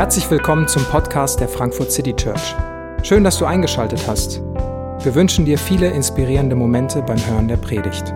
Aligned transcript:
Herzlich 0.00 0.30
willkommen 0.30 0.66
zum 0.66 0.82
Podcast 0.84 1.40
der 1.40 1.48
Frankfurt 1.50 1.92
City 1.92 2.16
Church. 2.16 2.54
Schön, 3.02 3.22
dass 3.22 3.38
du 3.38 3.44
eingeschaltet 3.44 4.06
hast. 4.06 4.40
Wir 4.40 5.14
wünschen 5.14 5.44
dir 5.44 5.58
viele 5.58 5.90
inspirierende 5.90 6.56
Momente 6.56 7.02
beim 7.02 7.18
Hören 7.18 7.48
der 7.48 7.58
Predigt. 7.58 8.14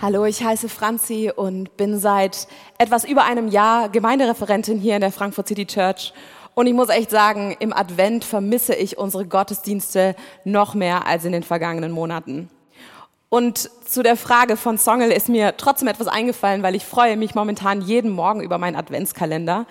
Hallo, 0.00 0.24
ich 0.24 0.44
heiße 0.44 0.68
Franzi 0.68 1.32
und 1.34 1.76
bin 1.76 1.98
seit 1.98 2.46
etwas 2.78 3.04
über 3.04 3.24
einem 3.24 3.48
Jahr 3.48 3.88
Gemeindereferentin 3.88 4.78
hier 4.78 4.94
in 4.94 5.00
der 5.00 5.10
Frankfurt 5.10 5.48
City 5.48 5.66
Church. 5.66 6.12
Und 6.54 6.68
ich 6.68 6.74
muss 6.74 6.90
echt 6.90 7.10
sagen, 7.10 7.56
im 7.58 7.72
Advent 7.72 8.24
vermisse 8.24 8.76
ich 8.76 8.98
unsere 8.98 9.26
Gottesdienste 9.26 10.14
noch 10.44 10.74
mehr 10.74 11.08
als 11.08 11.24
in 11.24 11.32
den 11.32 11.42
vergangenen 11.42 11.90
Monaten. 11.90 12.50
Und 13.28 13.70
zu 13.84 14.02
der 14.02 14.16
Frage 14.16 14.56
von 14.56 14.78
Songel 14.78 15.10
ist 15.10 15.28
mir 15.28 15.56
trotzdem 15.56 15.88
etwas 15.88 16.06
eingefallen, 16.06 16.62
weil 16.62 16.76
ich 16.76 16.84
freue 16.84 17.16
mich 17.16 17.34
momentan 17.34 17.82
jeden 17.82 18.10
Morgen 18.10 18.40
über 18.40 18.56
meinen 18.58 18.76
Adventskalender. 18.76 19.66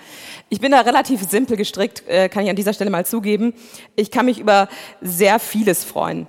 Ich 0.49 0.59
bin 0.59 0.71
da 0.71 0.81
relativ 0.81 1.23
simpel 1.29 1.55
gestrickt, 1.55 2.03
äh, 2.07 2.27
kann 2.27 2.43
ich 2.43 2.49
an 2.49 2.57
dieser 2.57 2.73
Stelle 2.73 2.89
mal 2.89 3.05
zugeben. 3.05 3.53
Ich 3.95 4.11
kann 4.11 4.25
mich 4.25 4.39
über 4.39 4.67
sehr 5.01 5.39
vieles 5.39 5.85
freuen. 5.85 6.27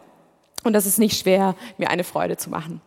Und 0.63 0.73
das 0.73 0.87
ist 0.87 0.99
nicht 0.99 1.19
schwer, 1.19 1.57
mir 1.79 1.91
eine 1.91 2.05
Freude 2.05 2.37
zu 2.37 2.49
machen. 2.49 2.81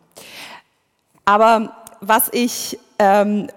Aber 1.26 1.76
was 2.00 2.30
ich 2.32 2.78
ähm, 2.98 3.48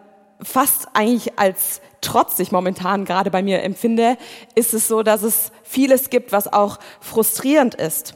fast 0.41 0.89
eigentlich 0.93 1.39
als 1.39 1.81
trotzig 2.01 2.51
momentan 2.51 3.05
gerade 3.05 3.31
bei 3.31 3.41
mir 3.41 3.63
empfinde, 3.63 4.17
ist 4.55 4.73
es 4.73 4.89
so, 4.89 5.01
dass 5.01 5.23
es 5.23 5.51
vieles 5.63 6.09
gibt, 6.09 6.33
was 6.33 6.51
auch 6.51 6.79
frustrierend 6.99 7.75
ist. 7.75 8.15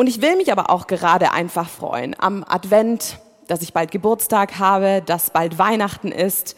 Und 0.00 0.06
ich 0.06 0.22
will 0.22 0.36
mich 0.36 0.52
aber 0.52 0.70
auch 0.70 0.86
gerade 0.86 1.32
einfach 1.32 1.68
freuen 1.68 2.14
am 2.20 2.44
Advent, 2.46 3.18
dass 3.48 3.62
ich 3.62 3.72
bald 3.72 3.90
Geburtstag 3.90 4.60
habe, 4.60 5.02
dass 5.04 5.30
bald 5.30 5.58
Weihnachten 5.58 6.12
ist. 6.12 6.54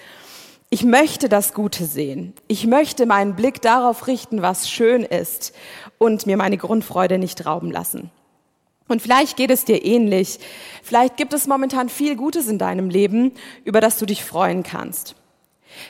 Ich 0.68 0.84
möchte 0.84 1.30
das 1.30 1.54
Gute 1.54 1.86
sehen. 1.86 2.34
Ich 2.48 2.66
möchte 2.66 3.06
meinen 3.06 3.36
Blick 3.36 3.62
darauf 3.62 4.06
richten, 4.08 4.42
was 4.42 4.68
schön 4.68 5.04
ist 5.04 5.54
und 5.96 6.26
mir 6.26 6.36
meine 6.36 6.58
Grundfreude 6.58 7.16
nicht 7.16 7.46
rauben 7.46 7.70
lassen. 7.70 8.10
Und 8.88 9.00
vielleicht 9.00 9.38
geht 9.38 9.50
es 9.50 9.64
dir 9.64 9.86
ähnlich. 9.86 10.38
Vielleicht 10.82 11.16
gibt 11.16 11.32
es 11.32 11.46
momentan 11.46 11.88
viel 11.88 12.16
Gutes 12.16 12.46
in 12.46 12.58
deinem 12.58 12.90
Leben, 12.90 13.32
über 13.64 13.80
das 13.80 13.96
du 13.96 14.04
dich 14.04 14.22
freuen 14.22 14.64
kannst. 14.64 15.14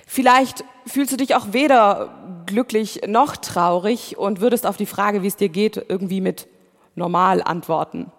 Vielleicht 0.06 0.62
fühlst 0.86 1.12
du 1.12 1.16
dich 1.16 1.34
auch 1.34 1.53
weder 1.53 2.44
glücklich 2.47 3.00
noch 3.08 3.36
traurig 3.36 4.16
und 4.19 4.41
würdest 4.41 4.66
auf 4.66 4.77
die 4.77 4.86
Frage, 4.86 5.25
wie 5.25 5.28
es 5.28 5.36
dir 5.36 5.48
geht, 5.48 5.84
irgendwie 5.88 6.20
mit 6.20 6.47
normal 6.94 7.42
antworten. 7.42 8.10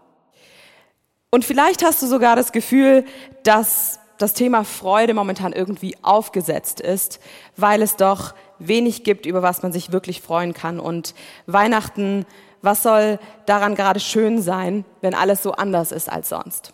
Und 1.30 1.46
vielleicht 1.46 1.84
hast 1.84 2.02
du 2.02 2.08
sogar 2.08 2.36
das 2.36 2.52
Gefühl, 2.52 3.06
dass 3.44 4.00
das 4.18 4.34
Thema 4.34 4.64
Freude 4.64 5.14
momentan 5.14 5.54
irgendwie 5.54 5.96
aufgesetzt 6.02 6.80
ist, 6.80 7.20
weil 7.58 7.82
es 7.82 7.96
doch 7.96 8.36
wenig 8.60 9.04
gibt, 9.04 9.26
über 9.26 9.42
was 9.42 9.64
man 9.64 9.72
sich 9.72 9.92
wirklich 9.92 10.22
freuen 10.22 10.54
kann. 10.54 10.80
Und 10.80 11.16
Weihnachten, 11.48 12.26
was 12.62 12.84
soll 12.84 13.20
daran 13.46 13.76
gerade 13.76 14.00
schön 14.00 14.42
sein, 14.42 14.86
wenn 15.02 15.16
alles 15.16 15.42
so 15.42 15.54
anders 15.54 15.92
ist 15.92 16.12
als 16.12 16.30
sonst? 16.30 16.74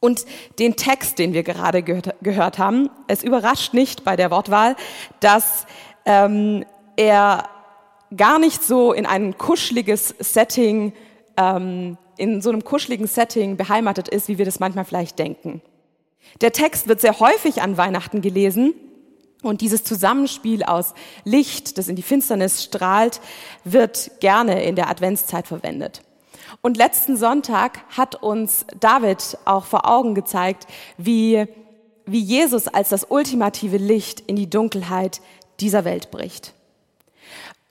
Und 0.00 0.26
den 0.58 0.76
Text, 0.76 1.18
den 1.18 1.32
wir 1.32 1.42
gerade 1.42 1.82
gehört, 1.82 2.14
gehört 2.22 2.58
haben, 2.58 2.90
es 3.08 3.22
überrascht 3.22 3.74
nicht 3.74 4.04
bei 4.04 4.16
der 4.16 4.30
Wortwahl, 4.30 4.76
dass 5.20 5.66
ähm, 6.04 6.64
er 6.96 7.48
gar 8.16 8.38
nicht 8.38 8.62
so 8.62 8.92
in 8.92 9.06
ein 9.06 9.36
kuscheliges 9.38 10.14
Setting, 10.18 10.92
ähm, 11.36 11.98
in 12.16 12.42
so 12.42 12.50
einem 12.50 12.64
kuscheligen 12.64 13.06
Setting 13.06 13.56
beheimatet 13.56 14.08
ist, 14.08 14.28
wie 14.28 14.38
wir 14.38 14.44
das 14.44 14.60
manchmal 14.60 14.84
vielleicht 14.84 15.18
denken. 15.18 15.62
Der 16.40 16.52
Text 16.52 16.88
wird 16.88 17.00
sehr 17.00 17.20
häufig 17.20 17.62
an 17.62 17.76
Weihnachten 17.76 18.20
gelesen 18.20 18.74
und 19.42 19.60
dieses 19.60 19.84
Zusammenspiel 19.84 20.62
aus 20.62 20.94
Licht, 21.24 21.78
das 21.78 21.88
in 21.88 21.96
die 21.96 22.02
Finsternis 22.02 22.64
strahlt, 22.64 23.20
wird 23.64 24.20
gerne 24.20 24.64
in 24.64 24.74
der 24.74 24.88
Adventszeit 24.88 25.46
verwendet. 25.46 26.02
Und 26.62 26.76
letzten 26.76 27.16
Sonntag 27.16 27.80
hat 27.90 28.22
uns 28.22 28.64
David 28.80 29.36
auch 29.44 29.66
vor 29.66 29.88
Augen 29.88 30.14
gezeigt, 30.14 30.66
wie, 30.96 31.46
wie 32.06 32.20
Jesus 32.20 32.68
als 32.68 32.88
das 32.88 33.04
ultimative 33.10 33.76
Licht 33.76 34.20
in 34.20 34.36
die 34.36 34.48
Dunkelheit 34.48 35.20
dieser 35.60 35.84
Welt 35.84 36.10
bricht. 36.10 36.54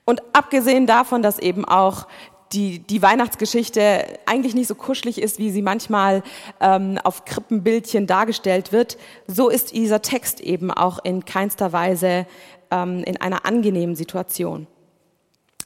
Und 0.04 0.22
abgesehen 0.32 0.86
davon, 0.86 1.22
dass 1.22 1.38
eben 1.38 1.64
auch 1.64 2.06
die, 2.52 2.78
die 2.80 3.02
Weihnachtsgeschichte 3.02 4.04
eigentlich 4.26 4.54
nicht 4.54 4.68
so 4.68 4.74
kuschelig 4.74 5.20
ist, 5.20 5.38
wie 5.38 5.50
sie 5.50 5.62
manchmal 5.62 6.22
ähm, 6.60 6.98
auf 7.02 7.24
Krippenbildchen 7.24 8.06
dargestellt 8.06 8.72
wird, 8.72 8.96
so 9.26 9.48
ist 9.48 9.72
dieser 9.72 10.02
Text 10.02 10.40
eben 10.40 10.70
auch 10.70 10.98
in 11.04 11.24
keinster 11.24 11.72
Weise 11.72 12.26
ähm, 12.70 13.02
in 13.04 13.20
einer 13.20 13.44
angenehmen 13.44 13.96
Situation. 13.96 14.66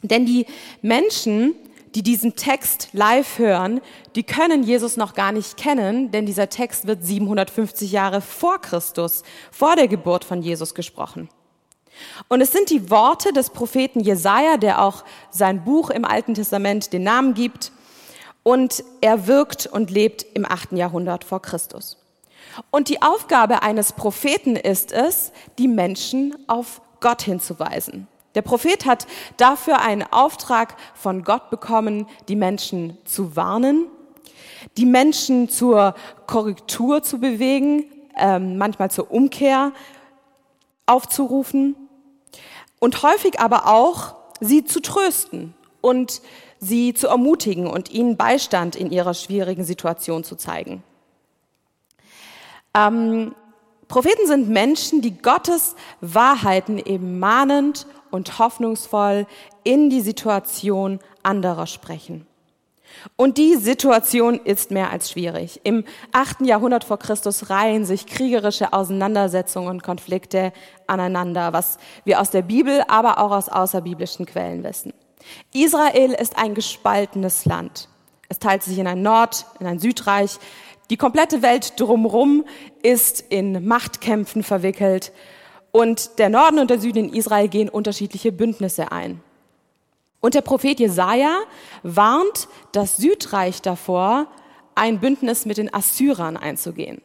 Denn 0.03 0.25
die 0.25 0.47
Menschen, 0.81 1.55
die 1.95 2.03
diesen 2.03 2.37
Text 2.37 2.91
live 2.93 3.39
hören, 3.39 3.81
die 4.15 4.23
können 4.23 4.63
Jesus 4.63 4.97
noch 4.97 5.15
gar 5.15 5.33
nicht 5.33 5.57
kennen, 5.57 6.11
denn 6.11 6.27
dieser 6.27 6.49
Text 6.49 6.87
wird 6.87 7.05
750 7.05 7.91
Jahre 7.91 8.21
vor 8.21 8.61
Christus, 8.61 9.25
vor 9.51 9.75
der 9.75 9.89
Geburt 9.89 10.25
von 10.25 10.43
Jesus 10.43 10.75
gesprochen. 10.75 11.29
Und 12.29 12.41
es 12.41 12.53
sind 12.53 12.71
die 12.71 12.91
Worte 12.91 13.33
des 13.33 13.51
Propheten 13.51 14.01
Jesaja, 14.01 14.57
der 14.57 14.83
auch 14.83 15.05
sein 15.31 15.65
Buch 15.65 15.91
im 15.91 16.05
Alten 16.05 16.35
Testament 16.35 16.93
den 16.93 17.05
Namen 17.05 17.35
gibt. 17.35 17.73
Und 18.43 18.83
er 19.01 19.27
wirkt 19.27 19.67
und 19.67 19.91
lebt 19.91 20.25
im 20.35 20.45
achten 20.45 20.77
Jahrhundert 20.77 21.25
vor 21.25 21.43
Christus. 21.43 21.99
Und 22.71 22.89
die 22.89 23.03
Aufgabe 23.03 23.63
eines 23.63 23.93
Propheten 23.93 24.57
ist 24.57 24.93
es, 24.93 25.33
die 25.59 25.69
Menschen 25.69 26.35
auf 26.49 26.81
Gott 27.01 27.23
hinzuweisen. 27.23 28.09
Der 28.35 28.43
Prophet 28.43 28.87
hat 28.87 29.07
dafür 29.37 29.81
einen 29.81 30.05
Auftrag 30.05 30.77
von 30.95 31.25
Gott 31.25 31.51
bekommen, 31.51 32.07
die 32.29 32.37
Menschen 32.37 32.99
zu 33.05 33.37
warnen, 33.37 33.87
die 34.77 34.87
Menschen 34.87 35.49
zur 35.49 35.95
Korrektur 36.27 37.03
zu 37.03 37.19
bewegen, 37.19 37.85
ähm, 38.17 38.59
manchmal 38.59 38.91
zur 38.91 39.11
Umkehr 39.11 39.73
aufzurufen 40.87 41.88
und 42.79 43.03
häufig 43.03 43.41
aber 43.41 43.67
auch, 43.67 44.15
sie 44.41 44.65
zu 44.65 44.81
trösten 44.81 45.55
und 45.81 46.21
sie 46.61 46.95
zu 46.95 47.09
ermutigen 47.09 47.67
und 47.67 47.91
ihnen 47.91 48.17
Beistand 48.17 48.77
in 48.77 48.91
ihrer 48.91 49.15
schwierigen 49.15 49.65
Situation 49.65 50.25
zu 50.25 50.37
zeigen. 50.37 50.83
Ähm, 52.75 53.35
Propheten 53.89 54.27
sind 54.27 54.49
Menschen, 54.49 55.01
die 55.01 55.17
Gottes 55.17 55.75
Wahrheiten 56.01 56.79
eben 56.79 57.19
mahnend 57.19 57.87
und 58.11 58.39
hoffnungsvoll 58.39 59.27
in 59.65 59.89
die 59.89 60.03
Situation 60.03 61.01
anderer 61.23 61.67
sprechen. 61.67 62.27
Und 63.17 63.39
die 63.39 63.57
Situation 63.57 64.41
ist 64.43 64.71
mehr 64.71 64.91
als 64.91 65.11
schwierig. 65.11 65.61
Im 65.65 65.85
achten 66.13 66.45
Jahrhundert 66.45 66.85
vor 66.85 66.99
Christus 66.99 67.51
reihen 67.51 67.85
sich 67.85 68.07
kriegerische 68.07 68.73
Auseinandersetzungen 68.73 69.69
und 69.69 69.83
Konflikte 69.83 70.53
aneinander, 70.87 71.53
was 71.53 71.79
wir 72.05 72.21
aus 72.21 72.31
der 72.31 72.43
Bibel, 72.43 72.83
aber 72.89 73.19
auch 73.19 73.31
aus 73.31 73.49
außerbiblischen 73.49 74.27
Quellen 74.27 74.65
wissen. 74.65 74.93
Israel 75.53 76.13
ist 76.13 76.39
ein 76.39 76.55
gespaltenes 76.55 77.45
Land. 77.45 77.89
Es 78.29 78.39
teilt 78.39 78.63
sich 78.63 78.79
in 78.79 78.87
ein 78.87 79.03
Nord-, 79.03 79.47
in 79.61 79.67
ein 79.67 79.79
Südreich. 79.79 80.39
Die 80.91 80.97
komplette 80.97 81.43
Welt 81.43 81.79
drumherum 81.79 82.45
ist 82.83 83.21
in 83.29 83.67
Machtkämpfen 83.67 84.43
verwickelt. 84.43 85.13
Und 85.71 86.19
der 86.19 86.31
Norden 86.31 86.59
und 86.59 86.71
der 86.71 86.81
Süden 86.81 87.09
in 87.09 87.15
Israel 87.15 87.49
gehen 87.49 87.69
unterschiedliche 87.69 88.33
Bündnisse 88.33 88.91
ein. 88.91 89.21
Und 90.21 90.35
der 90.35 90.41
Prophet 90.41 90.81
Jesaja 90.81 91.39
warnt 91.83 92.49
das 92.73 92.97
Südreich 92.97 93.63
davor, 93.63 94.27
ein 94.75 95.01
Bündnis 95.01 95.45
mit 95.45 95.57
den 95.57 95.73
Assyrern 95.73 96.37
einzugehen. 96.37 97.01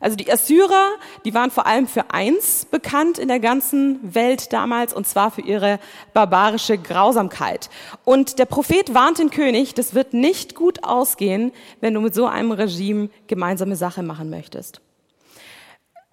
Also 0.00 0.16
die 0.16 0.30
Assyrer, 0.30 0.90
die 1.24 1.34
waren 1.34 1.50
vor 1.50 1.66
allem 1.66 1.86
für 1.86 2.10
eins 2.10 2.66
bekannt 2.66 3.18
in 3.18 3.28
der 3.28 3.40
ganzen 3.40 4.00
Welt 4.14 4.52
damals, 4.52 4.92
und 4.92 5.06
zwar 5.06 5.30
für 5.30 5.40
ihre 5.40 5.78
barbarische 6.12 6.76
Grausamkeit. 6.78 7.70
Und 8.04 8.38
der 8.38 8.44
Prophet 8.44 8.92
warnt 8.92 9.18
den 9.18 9.30
König, 9.30 9.74
das 9.74 9.94
wird 9.94 10.12
nicht 10.12 10.54
gut 10.54 10.84
ausgehen, 10.84 11.52
wenn 11.80 11.94
du 11.94 12.00
mit 12.00 12.14
so 12.14 12.26
einem 12.26 12.52
Regime 12.52 13.08
gemeinsame 13.28 13.76
Sache 13.76 14.02
machen 14.02 14.30
möchtest. 14.30 14.80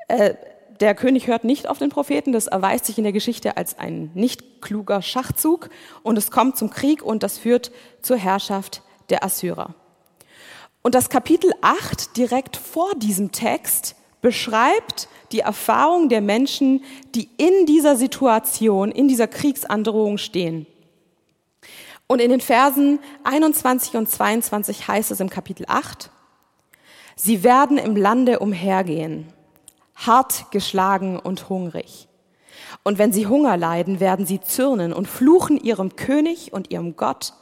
Äh, 0.07 0.35
der 0.81 0.95
König 0.95 1.27
hört 1.27 1.43
nicht 1.43 1.69
auf 1.69 1.77
den 1.77 1.89
Propheten, 1.89 2.31
das 2.33 2.47
erweist 2.47 2.87
sich 2.87 2.97
in 2.97 3.03
der 3.03 3.13
Geschichte 3.13 3.55
als 3.55 3.77
ein 3.77 4.09
nicht 4.15 4.61
kluger 4.61 5.01
Schachzug 5.01 5.69
und 6.01 6.17
es 6.17 6.31
kommt 6.31 6.57
zum 6.57 6.71
Krieg 6.71 7.03
und 7.03 7.21
das 7.23 7.37
führt 7.37 7.71
zur 8.01 8.17
Herrschaft 8.17 8.81
der 9.09 9.23
Assyrer. 9.23 9.75
Und 10.81 10.95
das 10.95 11.09
Kapitel 11.09 11.51
8 11.61 12.17
direkt 12.17 12.57
vor 12.57 12.95
diesem 12.95 13.31
Text 13.31 13.95
beschreibt 14.21 15.07
die 15.31 15.41
Erfahrung 15.41 16.09
der 16.09 16.21
Menschen, 16.21 16.83
die 17.13 17.29
in 17.37 17.67
dieser 17.67 17.95
Situation, 17.95 18.91
in 18.91 19.07
dieser 19.07 19.27
Kriegsandrohung 19.27 20.17
stehen. 20.17 20.65
Und 22.07 22.19
in 22.19 22.31
den 22.31 22.41
Versen 22.41 22.99
21 23.23 23.95
und 23.95 24.09
22 24.09 24.87
heißt 24.87 25.11
es 25.11 25.19
im 25.19 25.29
Kapitel 25.29 25.65
8, 25.67 26.09
Sie 27.15 27.43
werden 27.43 27.77
im 27.77 27.95
Lande 27.95 28.39
umhergehen 28.39 29.31
hart 30.05 30.51
geschlagen 30.51 31.19
und 31.19 31.49
hungrig. 31.49 32.07
Und 32.83 32.97
wenn 32.97 33.11
sie 33.11 33.27
Hunger 33.27 33.57
leiden, 33.57 33.99
werden 33.99 34.25
sie 34.25 34.39
zürnen 34.39 34.93
und 34.93 35.07
fluchen 35.07 35.57
ihrem 35.57 35.95
König 35.95 36.53
und 36.53 36.71
ihrem 36.71 36.95
Gott. 36.95 37.33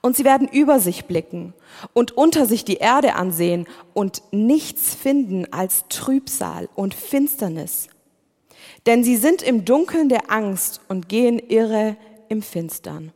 Und 0.00 0.16
sie 0.16 0.24
werden 0.24 0.48
über 0.48 0.80
sich 0.80 1.04
blicken 1.04 1.54
und 1.92 2.12
unter 2.12 2.46
sich 2.46 2.64
die 2.64 2.78
Erde 2.78 3.14
ansehen 3.14 3.66
und 3.94 4.22
nichts 4.32 4.94
finden 4.94 5.52
als 5.52 5.84
Trübsal 5.88 6.68
und 6.74 6.94
Finsternis. 6.94 7.88
Denn 8.86 9.04
sie 9.04 9.16
sind 9.16 9.42
im 9.42 9.64
Dunkeln 9.64 10.08
der 10.08 10.30
Angst 10.30 10.80
und 10.88 11.08
gehen 11.08 11.38
irre 11.38 11.96
im 12.28 12.42
Finstern. 12.42 13.12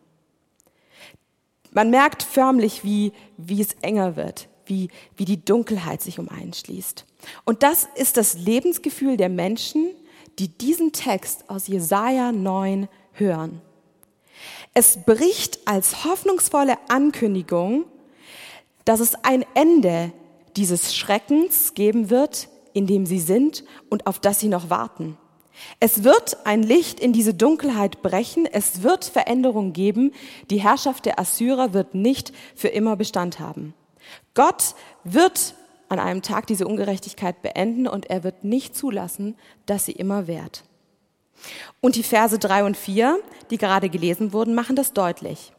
Man 1.72 1.90
merkt 1.90 2.22
förmlich, 2.22 2.84
wie, 2.84 3.12
wie 3.36 3.60
es 3.60 3.74
enger 3.82 4.16
wird, 4.16 4.48
wie, 4.66 4.90
wie 5.16 5.24
die 5.24 5.44
Dunkelheit 5.44 6.02
sich 6.02 6.18
um 6.18 6.28
einen 6.28 6.52
schließt. 6.52 7.04
Und 7.44 7.62
das 7.62 7.88
ist 7.94 8.16
das 8.16 8.34
Lebensgefühl 8.34 9.16
der 9.16 9.28
Menschen, 9.28 9.90
die 10.38 10.48
diesen 10.48 10.92
Text 10.92 11.48
aus 11.48 11.66
Jesaja 11.66 12.32
9 12.32 12.88
hören. 13.12 13.60
Es 14.72 14.98
bricht 15.04 15.66
als 15.66 16.04
hoffnungsvolle 16.04 16.78
Ankündigung, 16.88 17.84
dass 18.84 19.00
es 19.00 19.14
ein 19.24 19.44
Ende 19.54 20.12
dieses 20.56 20.94
Schreckens 20.94 21.74
geben 21.74 22.10
wird, 22.10 22.48
in 22.72 22.86
dem 22.86 23.06
sie 23.06 23.20
sind 23.20 23.64
und 23.88 24.06
auf 24.06 24.18
das 24.18 24.40
sie 24.40 24.48
noch 24.48 24.70
warten. 24.70 25.16
Es 25.78 26.04
wird 26.04 26.46
ein 26.46 26.62
Licht 26.62 27.00
in 27.00 27.12
diese 27.12 27.34
Dunkelheit 27.34 28.02
brechen, 28.02 28.46
es 28.46 28.82
wird 28.82 29.04
Veränderung 29.04 29.72
geben, 29.72 30.12
die 30.50 30.60
Herrschaft 30.60 31.04
der 31.04 31.18
Assyrer 31.18 31.74
wird 31.74 31.94
nicht 31.94 32.32
für 32.54 32.68
immer 32.68 32.96
Bestand 32.96 33.40
haben. 33.40 33.74
Gott 34.34 34.74
wird 35.04 35.54
an 35.90 35.98
einem 35.98 36.22
Tag 36.22 36.46
diese 36.46 36.66
Ungerechtigkeit 36.66 37.42
beenden 37.42 37.86
und 37.86 38.08
er 38.08 38.24
wird 38.24 38.44
nicht 38.44 38.76
zulassen, 38.76 39.36
dass 39.66 39.84
sie 39.84 39.92
immer 39.92 40.26
währt. 40.26 40.64
Und 41.80 41.96
die 41.96 42.02
Verse 42.02 42.38
drei 42.38 42.64
und 42.64 42.76
vier, 42.76 43.18
die 43.50 43.58
gerade 43.58 43.88
gelesen 43.88 44.32
wurden, 44.32 44.54
machen 44.54 44.76
das 44.76 44.92
deutlich. 44.92 45.52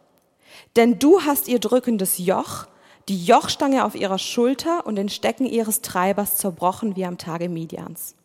Denn 0.75 0.99
du 0.99 1.21
hast 1.21 1.47
ihr 1.47 1.59
drückendes 1.59 2.17
Joch, 2.17 2.67
die 3.09 3.23
Jochstange 3.23 3.83
auf 3.83 3.95
ihrer 3.95 4.19
Schulter 4.19 4.85
und 4.85 4.95
den 4.95 5.09
Stecken 5.09 5.45
ihres 5.45 5.81
Treibers 5.81 6.37
zerbrochen 6.37 6.95
wie 6.95 7.05
am 7.05 7.17
Tage 7.17 7.49
Midians. 7.49 8.15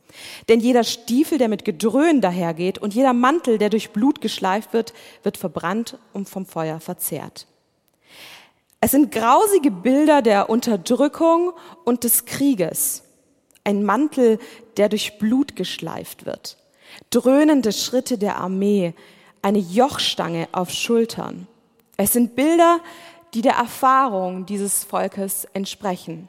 Denn 0.48 0.60
jeder 0.60 0.84
Stiefel, 0.84 1.38
der 1.38 1.48
mit 1.48 1.64
Gedröhn 1.64 2.20
dahergeht 2.20 2.78
und 2.78 2.94
jeder 2.94 3.12
Mantel, 3.12 3.58
der 3.58 3.70
durch 3.70 3.90
Blut 3.90 4.20
geschleift 4.20 4.72
wird, 4.72 4.94
wird 5.22 5.36
verbrannt 5.36 5.98
und 6.12 6.28
vom 6.28 6.46
Feuer 6.46 6.78
verzehrt. 6.78 7.46
Es 8.80 8.90
sind 8.90 9.10
grausige 9.10 9.70
Bilder 9.70 10.22
der 10.22 10.50
Unterdrückung 10.50 11.52
und 11.84 12.04
des 12.04 12.24
Krieges. 12.24 13.02
Ein 13.64 13.82
Mantel, 13.82 14.38
der 14.76 14.88
durch 14.88 15.18
Blut 15.18 15.56
geschleift 15.56 16.26
wird. 16.26 16.56
Dröhnende 17.10 17.72
Schritte 17.72 18.18
der 18.18 18.36
Armee. 18.36 18.94
Eine 19.42 19.58
Jochstange 19.58 20.48
auf 20.52 20.70
Schultern. 20.70 21.46
Es 21.96 22.12
sind 22.12 22.36
Bilder, 22.36 22.80
die 23.34 23.42
der 23.42 23.54
Erfahrung 23.54 24.46
dieses 24.46 24.84
Volkes 24.84 25.46
entsprechen. 25.52 26.28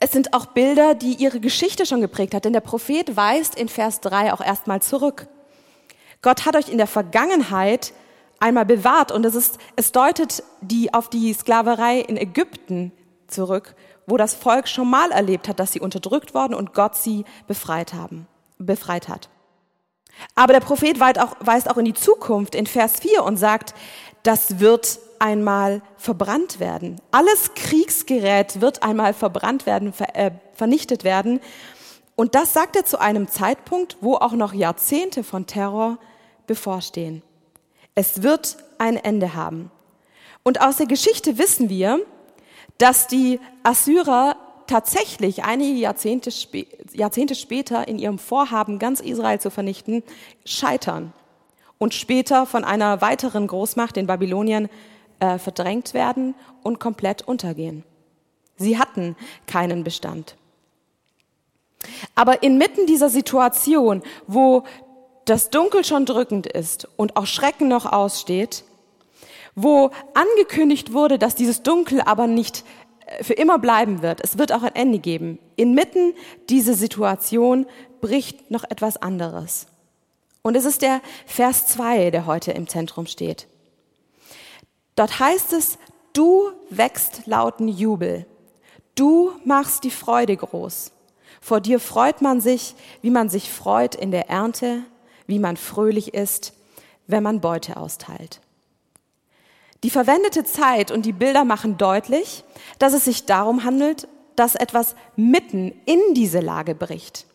Es 0.00 0.12
sind 0.12 0.34
auch 0.34 0.46
Bilder, 0.46 0.94
die 0.94 1.14
ihre 1.14 1.40
Geschichte 1.40 1.86
schon 1.86 2.00
geprägt 2.00 2.34
hat, 2.34 2.44
denn 2.44 2.52
der 2.52 2.60
Prophet 2.60 3.16
weist 3.16 3.56
in 3.56 3.68
Vers 3.68 4.00
3 4.00 4.32
auch 4.32 4.40
erstmal 4.40 4.80
zurück. 4.80 5.26
Gott 6.22 6.46
hat 6.46 6.56
euch 6.56 6.68
in 6.68 6.78
der 6.78 6.86
Vergangenheit 6.86 7.92
einmal 8.40 8.64
bewahrt 8.64 9.12
und 9.12 9.24
es, 9.24 9.34
ist, 9.34 9.58
es 9.76 9.92
deutet 9.92 10.42
die, 10.60 10.92
auf 10.94 11.08
die 11.08 11.32
Sklaverei 11.32 12.00
in 12.00 12.16
Ägypten 12.16 12.92
zurück, 13.26 13.74
wo 14.06 14.16
das 14.16 14.34
Volk 14.34 14.68
schon 14.68 14.88
mal 14.88 15.10
erlebt 15.10 15.48
hat, 15.48 15.60
dass 15.60 15.72
sie 15.72 15.80
unterdrückt 15.80 16.34
worden 16.34 16.54
und 16.54 16.72
Gott 16.72 16.96
sie 16.96 17.24
befreit, 17.46 17.92
haben, 17.92 18.26
befreit 18.58 19.08
hat. 19.08 19.28
Aber 20.34 20.52
der 20.52 20.60
Prophet 20.60 20.98
weist 20.98 21.70
auch, 21.70 21.76
in 21.76 21.84
die 21.84 21.94
Zukunft 21.94 22.54
in 22.54 22.66
Vers 22.66 23.00
4 23.00 23.22
und 23.22 23.36
sagt, 23.36 23.74
das 24.22 24.58
wird 24.58 24.98
einmal 25.18 25.82
verbrannt 25.96 26.60
werden. 26.60 27.00
Alles 27.10 27.54
Kriegsgerät 27.54 28.60
wird 28.60 28.82
einmal 28.82 29.14
verbrannt 29.14 29.66
werden, 29.66 29.92
äh, 30.14 30.32
vernichtet 30.54 31.04
werden. 31.04 31.40
Und 32.16 32.34
das 32.34 32.52
sagt 32.52 32.76
er 32.76 32.84
zu 32.84 33.00
einem 33.00 33.28
Zeitpunkt, 33.28 33.96
wo 34.00 34.16
auch 34.16 34.32
noch 34.32 34.52
Jahrzehnte 34.52 35.22
von 35.22 35.46
Terror 35.46 35.98
bevorstehen. 36.46 37.22
Es 37.98 38.22
wird 38.22 38.58
ein 38.78 38.96
Ende 38.96 39.34
haben. 39.34 39.72
Und 40.44 40.60
aus 40.60 40.76
der 40.76 40.86
Geschichte 40.86 41.36
wissen 41.36 41.68
wir, 41.68 41.98
dass 42.78 43.08
die 43.08 43.40
Assyrer 43.64 44.36
tatsächlich 44.68 45.42
einige 45.42 45.76
Jahrzehnte, 45.76 46.30
Jahrzehnte 46.92 47.34
später 47.34 47.88
in 47.88 47.98
ihrem 47.98 48.20
Vorhaben, 48.20 48.78
ganz 48.78 49.00
Israel 49.00 49.40
zu 49.40 49.50
vernichten, 49.50 50.04
scheitern 50.44 51.12
und 51.78 51.92
später 51.92 52.46
von 52.46 52.62
einer 52.62 53.00
weiteren 53.00 53.48
Großmacht, 53.48 53.96
den 53.96 54.06
Babyloniern, 54.06 54.68
äh, 55.18 55.38
verdrängt 55.38 55.92
werden 55.92 56.36
und 56.62 56.78
komplett 56.78 57.26
untergehen. 57.26 57.82
Sie 58.58 58.78
hatten 58.78 59.16
keinen 59.48 59.82
Bestand. 59.82 60.36
Aber 62.14 62.44
inmitten 62.44 62.86
dieser 62.86 63.08
Situation, 63.08 64.02
wo 64.28 64.62
das 65.28 65.50
Dunkel 65.50 65.84
schon 65.84 66.06
drückend 66.06 66.46
ist 66.46 66.88
und 66.96 67.16
auch 67.16 67.26
Schrecken 67.26 67.68
noch 67.68 67.86
aussteht, 67.86 68.64
wo 69.54 69.90
angekündigt 70.14 70.92
wurde, 70.92 71.18
dass 71.18 71.34
dieses 71.34 71.62
Dunkel 71.62 72.00
aber 72.00 72.26
nicht 72.26 72.64
äh, 73.06 73.24
für 73.24 73.34
immer 73.34 73.58
bleiben 73.58 74.02
wird. 74.02 74.20
Es 74.22 74.38
wird 74.38 74.52
auch 74.52 74.62
ein 74.62 74.74
Ende 74.74 74.98
geben. 74.98 75.38
Inmitten 75.56 76.14
dieser 76.48 76.74
Situation 76.74 77.66
bricht 78.00 78.50
noch 78.50 78.64
etwas 78.64 78.96
anderes. 78.96 79.66
Und 80.42 80.56
es 80.56 80.64
ist 80.64 80.82
der 80.82 81.00
Vers 81.26 81.66
2, 81.66 82.10
der 82.10 82.26
heute 82.26 82.52
im 82.52 82.68
Zentrum 82.68 83.06
steht. 83.06 83.48
Dort 84.94 85.18
heißt 85.18 85.52
es, 85.52 85.78
du 86.12 86.50
wächst 86.70 87.26
lauten 87.26 87.68
Jubel. 87.68 88.26
Du 88.94 89.32
machst 89.44 89.84
die 89.84 89.90
Freude 89.90 90.36
groß. 90.36 90.92
Vor 91.40 91.60
dir 91.60 91.80
freut 91.80 92.22
man 92.22 92.40
sich, 92.40 92.74
wie 93.02 93.10
man 93.10 93.28
sich 93.28 93.50
freut 93.50 93.94
in 93.94 94.10
der 94.10 94.28
Ernte, 94.28 94.82
wie 95.28 95.38
man 95.38 95.56
fröhlich 95.56 96.14
ist, 96.14 96.54
wenn 97.06 97.22
man 97.22 97.40
Beute 97.40 97.76
austeilt. 97.76 98.40
Die 99.84 99.90
verwendete 99.90 100.42
Zeit 100.42 100.90
und 100.90 101.06
die 101.06 101.12
Bilder 101.12 101.44
machen 101.44 101.78
deutlich, 101.78 102.42
dass 102.80 102.94
es 102.94 103.04
sich 103.04 103.26
darum 103.26 103.62
handelt, 103.62 104.08
dass 104.34 104.56
etwas 104.56 104.96
mitten 105.14 105.72
in 105.84 106.00
diese 106.14 106.40
Lage 106.40 106.74
bricht. 106.74 107.26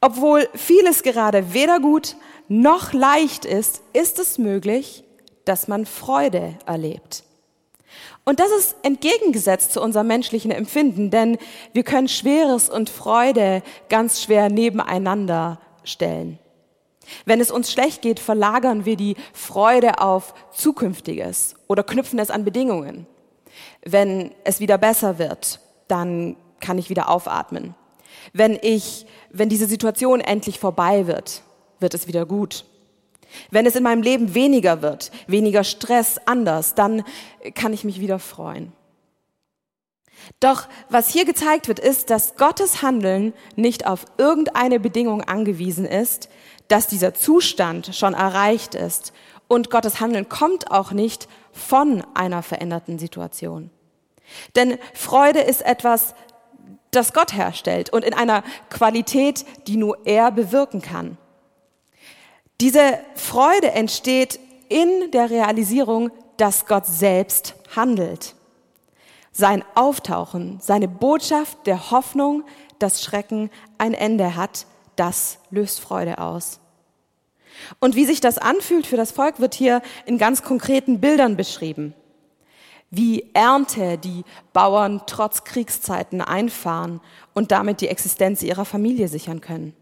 Obwohl 0.00 0.48
vieles 0.54 1.02
gerade 1.02 1.54
weder 1.54 1.78
gut 1.78 2.16
noch 2.48 2.92
leicht 2.92 3.44
ist, 3.44 3.82
ist 3.92 4.18
es 4.18 4.38
möglich, 4.38 5.04
dass 5.44 5.68
man 5.68 5.86
Freude 5.86 6.58
erlebt. 6.66 7.22
Und 8.24 8.40
das 8.40 8.50
ist 8.50 8.76
entgegengesetzt 8.82 9.72
zu 9.72 9.80
unserem 9.80 10.08
menschlichen 10.08 10.50
Empfinden, 10.50 11.10
denn 11.10 11.38
wir 11.72 11.84
können 11.84 12.08
Schweres 12.08 12.68
und 12.68 12.90
Freude 12.90 13.62
ganz 13.88 14.22
schwer 14.22 14.50
nebeneinander 14.50 15.60
stellen. 15.84 16.38
Wenn 17.24 17.40
es 17.40 17.50
uns 17.50 17.72
schlecht 17.72 18.02
geht, 18.02 18.20
verlagern 18.20 18.84
wir 18.84 18.96
die 18.96 19.16
Freude 19.32 20.00
auf 20.00 20.34
Zukünftiges 20.52 21.54
oder 21.68 21.82
knüpfen 21.82 22.18
es 22.18 22.30
an 22.30 22.44
Bedingungen. 22.44 23.06
Wenn 23.84 24.32
es 24.44 24.60
wieder 24.60 24.78
besser 24.78 25.18
wird, 25.18 25.60
dann 25.88 26.36
kann 26.60 26.78
ich 26.78 26.90
wieder 26.90 27.08
aufatmen. 27.08 27.74
Wenn 28.32 28.58
ich, 28.60 29.06
wenn 29.30 29.48
diese 29.48 29.66
Situation 29.66 30.20
endlich 30.20 30.58
vorbei 30.58 31.06
wird, 31.06 31.42
wird 31.80 31.94
es 31.94 32.06
wieder 32.06 32.26
gut. 32.26 32.64
Wenn 33.50 33.66
es 33.66 33.76
in 33.76 33.82
meinem 33.82 34.02
Leben 34.02 34.34
weniger 34.34 34.82
wird, 34.82 35.10
weniger 35.26 35.64
Stress, 35.64 36.18
anders, 36.26 36.74
dann 36.74 37.04
kann 37.54 37.72
ich 37.72 37.84
mich 37.84 38.00
wieder 38.00 38.18
freuen. 38.18 38.72
Doch 40.40 40.68
was 40.88 41.10
hier 41.10 41.24
gezeigt 41.24 41.68
wird, 41.68 41.78
ist, 41.78 42.10
dass 42.10 42.36
Gottes 42.36 42.82
Handeln 42.82 43.32
nicht 43.54 43.86
auf 43.86 44.06
irgendeine 44.18 44.80
Bedingung 44.80 45.22
angewiesen 45.22 45.84
ist, 45.84 46.28
dass 46.68 46.86
dieser 46.86 47.14
Zustand 47.14 47.94
schon 47.94 48.14
erreicht 48.14 48.74
ist. 48.74 49.12
Und 49.48 49.70
Gottes 49.70 50.00
Handeln 50.00 50.28
kommt 50.28 50.70
auch 50.70 50.92
nicht 50.92 51.28
von 51.52 52.04
einer 52.14 52.42
veränderten 52.42 52.98
Situation. 52.98 53.70
Denn 54.56 54.78
Freude 54.94 55.40
ist 55.40 55.62
etwas, 55.62 56.14
das 56.90 57.12
Gott 57.12 57.32
herstellt 57.34 57.90
und 57.90 58.04
in 58.04 58.14
einer 58.14 58.42
Qualität, 58.70 59.44
die 59.66 59.76
nur 59.76 59.98
er 60.06 60.32
bewirken 60.32 60.82
kann. 60.82 61.18
Diese 62.60 62.98
Freude 63.14 63.72
entsteht 63.72 64.40
in 64.68 65.10
der 65.12 65.30
Realisierung, 65.30 66.10
dass 66.38 66.66
Gott 66.66 66.86
selbst 66.86 67.54
handelt. 67.74 68.34
Sein 69.30 69.62
Auftauchen, 69.74 70.58
seine 70.62 70.88
Botschaft 70.88 71.66
der 71.66 71.90
Hoffnung, 71.90 72.44
dass 72.78 73.02
Schrecken 73.02 73.50
ein 73.78 73.92
Ende 73.92 74.36
hat, 74.36 74.66
das 74.96 75.38
löst 75.50 75.80
Freude 75.80 76.18
aus. 76.18 76.60
Und 77.80 77.96
wie 77.96 78.04
sich 78.04 78.20
das 78.20 78.38
anfühlt 78.38 78.86
für 78.86 78.96
das 78.96 79.12
Volk, 79.12 79.40
wird 79.40 79.54
hier 79.54 79.80
in 80.04 80.18
ganz 80.18 80.42
konkreten 80.42 81.00
Bildern 81.00 81.36
beschrieben. 81.36 81.94
wie 82.90 83.28
Ernte, 83.34 83.98
die 83.98 84.24
Bauern 84.52 85.02
trotz 85.06 85.44
Kriegszeiten 85.44 86.20
einfahren 86.20 87.00
und 87.34 87.50
damit 87.50 87.80
die 87.80 87.88
Existenz 87.88 88.42
ihrer 88.42 88.64
Familie 88.64 89.08
sichern 89.08 89.40
können. 89.40 89.74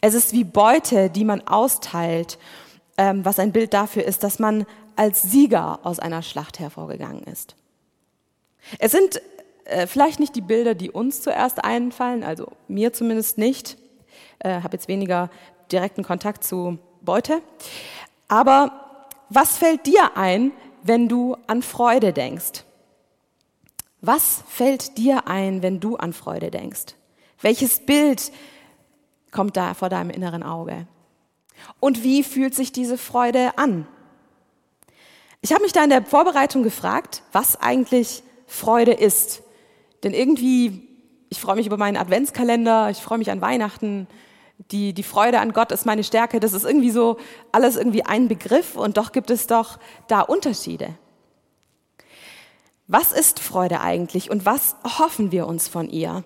Es 0.00 0.14
ist 0.14 0.32
wie 0.32 0.44
Beute, 0.44 1.10
die 1.10 1.24
man 1.24 1.46
austeilt, 1.46 2.38
ähm, 2.98 3.24
was 3.24 3.38
ein 3.38 3.52
Bild 3.52 3.72
dafür 3.72 4.04
ist, 4.04 4.24
dass 4.24 4.38
man 4.38 4.66
als 4.96 5.22
Sieger 5.22 5.80
aus 5.82 5.98
einer 5.98 6.22
Schlacht 6.22 6.58
hervorgegangen 6.58 7.24
ist. 7.24 7.56
Es 8.78 8.92
sind 8.92 9.20
äh, 9.64 9.86
vielleicht 9.86 10.20
nicht 10.20 10.36
die 10.36 10.40
Bilder, 10.40 10.74
die 10.74 10.90
uns 10.90 11.22
zuerst 11.22 11.64
einfallen, 11.64 12.22
also 12.22 12.52
mir 12.68 12.92
zumindest 12.92 13.38
nicht. 13.38 13.76
Äh, 14.38 14.62
habe 14.62 14.76
jetzt 14.76 14.88
weniger 14.88 15.30
direkten 15.70 16.02
Kontakt 16.02 16.44
zu 16.44 16.78
Beute. 17.02 17.42
Aber 18.28 19.06
was 19.28 19.56
fällt 19.56 19.86
dir 19.86 20.16
ein, 20.16 20.52
wenn 20.82 21.08
du 21.08 21.36
an 21.46 21.62
Freude 21.62 22.12
denkst? 22.12 22.64
Was 24.00 24.44
fällt 24.48 24.98
dir 24.98 25.28
ein, 25.28 25.62
wenn 25.62 25.80
du 25.80 25.96
an 25.96 26.12
Freude 26.12 26.50
denkst? 26.50 26.94
Welches 27.40 27.80
Bild 27.80 28.32
kommt 29.30 29.56
da 29.56 29.74
vor 29.74 29.88
deinem 29.88 30.10
inneren 30.10 30.42
Auge? 30.42 30.86
Und 31.80 32.02
wie 32.02 32.22
fühlt 32.22 32.54
sich 32.54 32.72
diese 32.72 32.98
Freude 32.98 33.56
an? 33.56 33.86
Ich 35.40 35.52
habe 35.52 35.62
mich 35.62 35.72
da 35.72 35.84
in 35.84 35.90
der 35.90 36.04
Vorbereitung 36.04 36.62
gefragt, 36.62 37.22
was 37.32 37.60
eigentlich 37.60 38.22
Freude 38.46 38.92
ist. 38.92 39.42
Denn 40.02 40.14
irgendwie, 40.14 40.88
ich 41.28 41.40
freue 41.40 41.56
mich 41.56 41.66
über 41.66 41.76
meinen 41.76 41.96
Adventskalender, 41.96 42.90
ich 42.90 42.98
freue 42.98 43.18
mich 43.18 43.30
an 43.30 43.40
Weihnachten, 43.40 44.06
die, 44.70 44.92
die 44.92 45.02
Freude 45.02 45.40
an 45.40 45.52
Gott 45.52 45.72
ist 45.72 45.84
meine 45.84 46.04
Stärke. 46.04 46.40
Das 46.40 46.52
ist 46.52 46.64
irgendwie 46.64 46.90
so 46.90 47.18
alles 47.52 47.76
irgendwie 47.76 48.04
ein 48.04 48.28
Begriff 48.28 48.76
und 48.76 48.96
doch 48.96 49.12
gibt 49.12 49.30
es 49.30 49.46
doch 49.46 49.78
da 50.08 50.20
Unterschiede. 50.20 50.96
Was 52.86 53.12
ist 53.12 53.40
Freude 53.40 53.80
eigentlich 53.80 54.30
und 54.30 54.46
was 54.46 54.76
hoffen 54.98 55.32
wir 55.32 55.46
uns 55.46 55.68
von 55.68 55.88
ihr? 55.88 56.22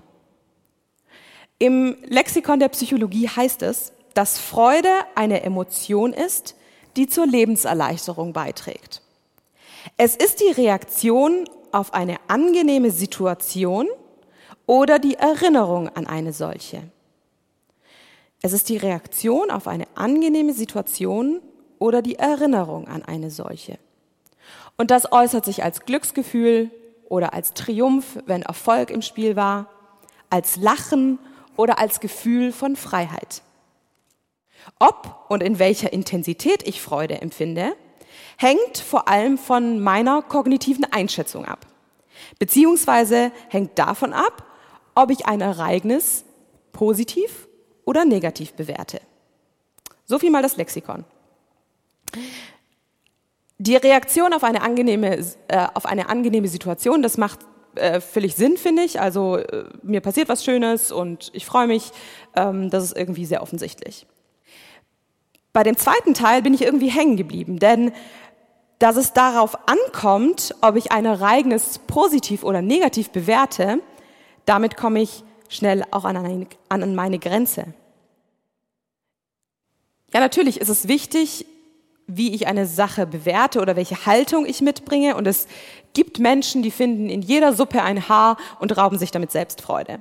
Im 1.58 1.96
Lexikon 2.04 2.60
der 2.60 2.68
Psychologie 2.68 3.28
heißt 3.28 3.62
es, 3.62 3.92
dass 4.14 4.38
Freude 4.38 4.90
eine 5.14 5.42
Emotion 5.42 6.12
ist, 6.12 6.56
die 6.96 7.08
zur 7.08 7.26
Lebenserleichterung 7.26 8.32
beiträgt. 8.32 9.02
Es 9.96 10.16
ist 10.16 10.40
die 10.40 10.52
Reaktion 10.52 11.48
auf 11.72 11.94
eine 11.94 12.16
angenehme 12.28 12.90
Situation 12.90 13.88
oder 14.68 14.98
die 14.98 15.14
Erinnerung 15.14 15.88
an 15.88 16.06
eine 16.06 16.34
solche. 16.34 16.82
Es 18.42 18.52
ist 18.52 18.68
die 18.68 18.76
Reaktion 18.76 19.50
auf 19.50 19.66
eine 19.66 19.86
angenehme 19.94 20.52
Situation 20.52 21.40
oder 21.78 22.02
die 22.02 22.16
Erinnerung 22.16 22.86
an 22.86 23.02
eine 23.02 23.30
solche. 23.30 23.78
Und 24.76 24.90
das 24.90 25.10
äußert 25.10 25.46
sich 25.46 25.64
als 25.64 25.86
Glücksgefühl 25.86 26.70
oder 27.08 27.32
als 27.32 27.54
Triumph, 27.54 28.18
wenn 28.26 28.42
Erfolg 28.42 28.90
im 28.90 29.00
Spiel 29.00 29.36
war, 29.36 29.70
als 30.28 30.56
Lachen 30.56 31.18
oder 31.56 31.78
als 31.78 31.98
Gefühl 31.98 32.52
von 32.52 32.76
Freiheit. 32.76 33.40
Ob 34.78 35.24
und 35.30 35.42
in 35.42 35.58
welcher 35.58 35.94
Intensität 35.94 36.68
ich 36.68 36.82
Freude 36.82 37.22
empfinde, 37.22 37.74
hängt 38.36 38.76
vor 38.76 39.08
allem 39.08 39.38
von 39.38 39.80
meiner 39.80 40.20
kognitiven 40.20 40.84
Einschätzung 40.84 41.46
ab. 41.46 41.66
Beziehungsweise 42.38 43.32
hängt 43.48 43.78
davon 43.78 44.12
ab, 44.12 44.44
ob 44.98 45.10
ich 45.10 45.26
ein 45.26 45.40
Ereignis 45.40 46.24
positiv 46.72 47.46
oder 47.84 48.04
negativ 48.04 48.54
bewerte. 48.54 49.00
So 50.04 50.18
viel 50.18 50.30
mal 50.30 50.42
das 50.42 50.56
Lexikon. 50.56 51.04
Die 53.58 53.76
Reaktion 53.76 54.32
auf 54.32 54.42
eine 54.42 54.62
angenehme, 54.62 55.24
äh, 55.48 55.66
auf 55.74 55.86
eine 55.86 56.08
angenehme 56.08 56.48
Situation, 56.48 57.02
das 57.02 57.16
macht 57.16 57.40
äh, 57.76 58.00
völlig 58.00 58.34
Sinn, 58.34 58.56
finde 58.56 58.82
ich. 58.82 59.00
Also 59.00 59.36
äh, 59.36 59.66
mir 59.82 60.00
passiert 60.00 60.28
was 60.28 60.44
Schönes 60.44 60.90
und 60.90 61.30
ich 61.32 61.46
freue 61.46 61.68
mich. 61.68 61.92
Ähm, 62.34 62.68
das 62.68 62.82
ist 62.82 62.96
irgendwie 62.96 63.24
sehr 63.24 63.42
offensichtlich. 63.42 64.04
Bei 65.52 65.62
dem 65.62 65.76
zweiten 65.76 66.14
Teil 66.14 66.42
bin 66.42 66.54
ich 66.54 66.62
irgendwie 66.62 66.90
hängen 66.90 67.16
geblieben, 67.16 67.60
denn 67.60 67.92
dass 68.80 68.96
es 68.96 69.12
darauf 69.12 69.56
ankommt, 69.68 70.54
ob 70.60 70.74
ich 70.76 70.90
ein 70.90 71.04
Ereignis 71.04 71.80
positiv 71.86 72.42
oder 72.42 72.62
negativ 72.62 73.10
bewerte, 73.10 73.80
damit 74.48 74.76
komme 74.76 75.02
ich 75.02 75.22
schnell 75.48 75.84
auch 75.90 76.04
an, 76.04 76.16
eine, 76.16 76.46
an 76.68 76.94
meine 76.94 77.18
Grenze. 77.18 77.66
Ja, 80.12 80.20
natürlich 80.20 80.60
ist 80.60 80.70
es 80.70 80.88
wichtig, 80.88 81.46
wie 82.06 82.34
ich 82.34 82.46
eine 82.46 82.66
Sache 82.66 83.06
bewerte 83.06 83.60
oder 83.60 83.76
welche 83.76 84.06
Haltung 84.06 84.46
ich 84.46 84.62
mitbringe. 84.62 85.16
Und 85.16 85.26
es 85.26 85.46
gibt 85.92 86.18
Menschen, 86.18 86.62
die 86.62 86.70
finden 86.70 87.10
in 87.10 87.20
jeder 87.20 87.52
Suppe 87.52 87.82
ein 87.82 88.08
Haar 88.08 88.38
und 88.58 88.76
rauben 88.76 88.98
sich 88.98 89.10
damit 89.10 89.30
Selbstfreude. 89.30 90.00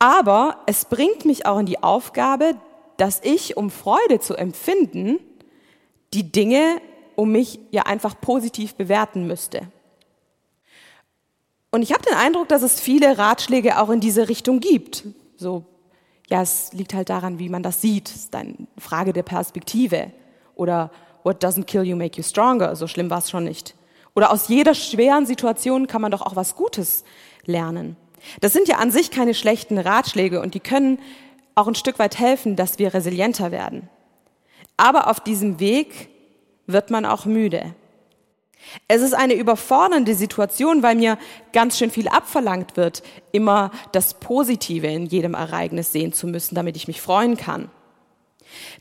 Aber 0.00 0.58
es 0.66 0.84
bringt 0.84 1.24
mich 1.24 1.46
auch 1.46 1.60
in 1.60 1.66
die 1.66 1.82
Aufgabe, 1.82 2.56
dass 2.96 3.20
ich, 3.22 3.56
um 3.56 3.70
Freude 3.70 4.18
zu 4.18 4.34
empfinden, 4.34 5.20
die 6.12 6.30
Dinge 6.32 6.80
um 7.14 7.30
mich 7.30 7.60
ja 7.70 7.82
einfach 7.84 8.20
positiv 8.20 8.74
bewerten 8.74 9.28
müsste. 9.28 9.68
Und 11.74 11.82
ich 11.82 11.92
habe 11.92 12.04
den 12.04 12.14
Eindruck, 12.14 12.46
dass 12.46 12.62
es 12.62 12.78
viele 12.78 13.18
Ratschläge 13.18 13.80
auch 13.80 13.90
in 13.90 13.98
diese 13.98 14.28
Richtung 14.28 14.60
gibt. 14.60 15.02
So, 15.36 15.64
ja, 16.28 16.40
es 16.40 16.72
liegt 16.72 16.94
halt 16.94 17.10
daran, 17.10 17.40
wie 17.40 17.48
man 17.48 17.64
das 17.64 17.80
sieht. 17.80 18.10
Es 18.10 18.14
ist 18.14 18.36
eine 18.36 18.54
Frage 18.78 19.12
der 19.12 19.24
Perspektive. 19.24 20.12
Oder 20.54 20.92
what 21.24 21.42
doesn't 21.44 21.64
kill 21.64 21.82
you 21.82 21.96
make 21.96 22.16
you 22.16 22.22
stronger. 22.22 22.76
So 22.76 22.86
schlimm 22.86 23.10
war 23.10 23.18
es 23.18 23.28
schon 23.28 23.42
nicht. 23.42 23.74
Oder 24.14 24.30
aus 24.30 24.46
jeder 24.46 24.72
schweren 24.76 25.26
Situation 25.26 25.88
kann 25.88 26.00
man 26.00 26.12
doch 26.12 26.22
auch 26.22 26.36
was 26.36 26.54
Gutes 26.54 27.02
lernen. 27.44 27.96
Das 28.40 28.52
sind 28.52 28.68
ja 28.68 28.76
an 28.76 28.92
sich 28.92 29.10
keine 29.10 29.34
schlechten 29.34 29.76
Ratschläge 29.76 30.40
und 30.40 30.54
die 30.54 30.60
können 30.60 31.00
auch 31.56 31.66
ein 31.66 31.74
Stück 31.74 31.98
weit 31.98 32.20
helfen, 32.20 32.54
dass 32.54 32.78
wir 32.78 32.94
resilienter 32.94 33.50
werden. 33.50 33.88
Aber 34.76 35.10
auf 35.10 35.18
diesem 35.18 35.58
Weg 35.58 36.08
wird 36.68 36.90
man 36.90 37.04
auch 37.04 37.26
müde. 37.26 37.74
Es 38.88 39.02
ist 39.02 39.14
eine 39.14 39.34
überfordernde 39.34 40.14
Situation, 40.14 40.82
weil 40.82 40.96
mir 40.96 41.18
ganz 41.52 41.78
schön 41.78 41.90
viel 41.90 42.08
abverlangt 42.08 42.76
wird, 42.76 43.02
immer 43.32 43.70
das 43.92 44.14
Positive 44.14 44.86
in 44.86 45.06
jedem 45.06 45.34
Ereignis 45.34 45.92
sehen 45.92 46.12
zu 46.12 46.26
müssen, 46.26 46.54
damit 46.54 46.76
ich 46.76 46.88
mich 46.88 47.00
freuen 47.00 47.36
kann. 47.36 47.70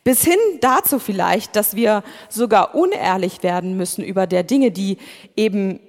Bis 0.04 0.24
hin 0.24 0.40
dazu 0.62 1.00
vielleicht, 1.00 1.56
dass 1.56 1.76
wir 1.76 2.04
sogar 2.30 2.76
unehrlich 2.76 3.44
werden 3.44 3.78
müssen 3.78 4.04
über 4.04 4.28
der 4.28 4.44
Dinge, 4.44 4.72
die 4.72 4.98
eben, 5.36 5.80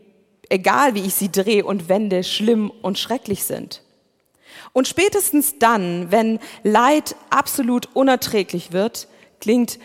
egal 0.49 0.95
wie 0.95 1.03
ich 1.03 1.15
sie 1.15 1.31
drehe 1.31 1.65
und 1.65 1.89
wende, 1.89 2.25
schlimm 2.25 2.71
und 2.83 2.99
schrecklich 2.99 3.45
sind. 3.45 3.83
Und 4.73 4.89
spätestens 4.89 5.59
dann, 5.59 6.11
wenn 6.11 6.39
Leid 6.63 7.17
absolut 7.31 7.89
unerträglich 7.95 8.73
wird, 8.73 9.09
klingt 9.41 9.79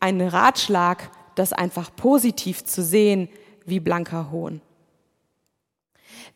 ein 0.00 0.20
Ratschlag, 0.20 1.10
das 1.36 1.52
einfach 1.52 1.94
positiv 1.94 2.64
zu 2.64 2.82
sehen, 2.82 3.28
wie 3.66 3.80
blanker 3.80 4.30
Hohn. 4.30 4.60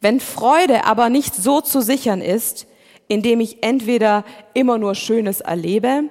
Wenn 0.00 0.20
Freude 0.20 0.84
aber 0.84 1.08
nicht 1.08 1.34
so 1.34 1.60
zu 1.60 1.80
sichern 1.80 2.20
ist, 2.20 2.66
indem 3.08 3.40
ich 3.40 3.62
entweder 3.62 4.24
immer 4.54 4.78
nur 4.78 4.94
Schönes 4.94 5.40
erlebe 5.40 6.04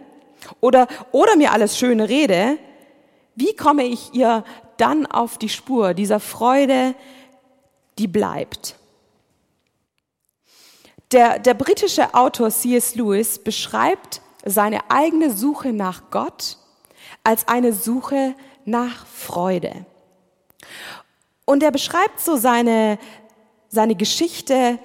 oder, 0.59 0.87
oder 1.11 1.35
mir 1.35 1.51
alles 1.51 1.77
Schöne 1.77 2.09
rede, 2.09 2.57
wie 3.35 3.55
komme 3.55 3.85
ich 3.85 4.13
ihr 4.13 4.43
dann 4.77 5.05
auf 5.05 5.37
die 5.37 5.49
Spur 5.49 5.93
dieser 5.93 6.19
Freude, 6.19 6.93
die 7.97 8.07
bleibt? 8.07 8.75
Der, 11.11 11.39
der 11.39 11.53
britische 11.55 12.13
Autor 12.13 12.51
C.S. 12.51 12.95
Lewis 12.95 13.39
beschreibt 13.39 14.21
seine 14.45 14.91
eigene 14.91 15.31
Suche 15.31 15.73
nach 15.73 16.11
Gott 16.11 16.57
als 17.23 17.47
eine 17.47 17.73
Suche 17.73 18.35
nach 18.65 19.07
Freude. 19.07 19.85
Und 21.49 21.63
er 21.63 21.71
beschreibt 21.71 22.19
so 22.19 22.35
seine, 22.35 22.99
seine 23.69 23.95
Geschichte, 23.95 24.77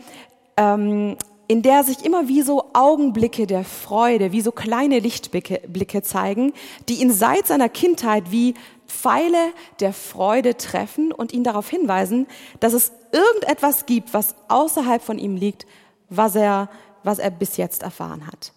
ähm, 0.57 1.19
in 1.47 1.61
der 1.61 1.85
sich 1.85 2.07
immer 2.07 2.27
wie 2.27 2.41
so 2.41 2.71
Augenblicke 2.73 3.47
der 3.47 3.65
Freude, 3.65 4.33
wie 4.33 4.41
so 4.41 4.51
kleine 4.51 4.99
Lichtblicke 4.99 5.61
Blicke 5.69 6.01
zeigen, 6.01 6.55
die 6.89 7.03
ihn 7.03 7.13
seit 7.13 7.47
seiner 7.49 7.69
Kindheit 7.69 8.31
wie 8.31 8.55
Pfeile 8.87 9.53
der 9.81 9.93
Freude 9.93 10.57
treffen 10.57 11.13
und 11.13 11.35
ihn 11.35 11.45
darauf 11.45 11.69
hinweisen, 11.69 12.27
dass 12.61 12.73
es 12.73 12.93
irgendetwas 13.13 13.85
gibt, 13.85 14.15
was 14.15 14.35
außerhalb 14.49 15.03
von 15.03 15.19
ihm 15.19 15.37
liegt, 15.37 15.67
was 16.09 16.35
er, 16.35 16.71
was 17.03 17.19
er 17.19 17.31
bis 17.31 17.59
jetzt 17.59 17.83
erfahren 17.83 18.27
hat. 18.27 18.55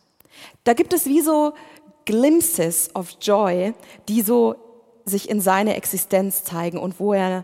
Da 0.63 0.71
gibt 0.71 0.93
es 0.93 1.07
wie 1.07 1.19
so 1.19 1.51
Glimpses 2.05 2.89
of 2.95 3.17
Joy, 3.19 3.73
die 4.07 4.21
so 4.21 4.55
sich 5.03 5.29
in 5.29 5.41
seine 5.41 5.75
Existenz 5.75 6.45
zeigen 6.45 6.77
und 6.77 7.01
wo 7.01 7.11
er 7.11 7.43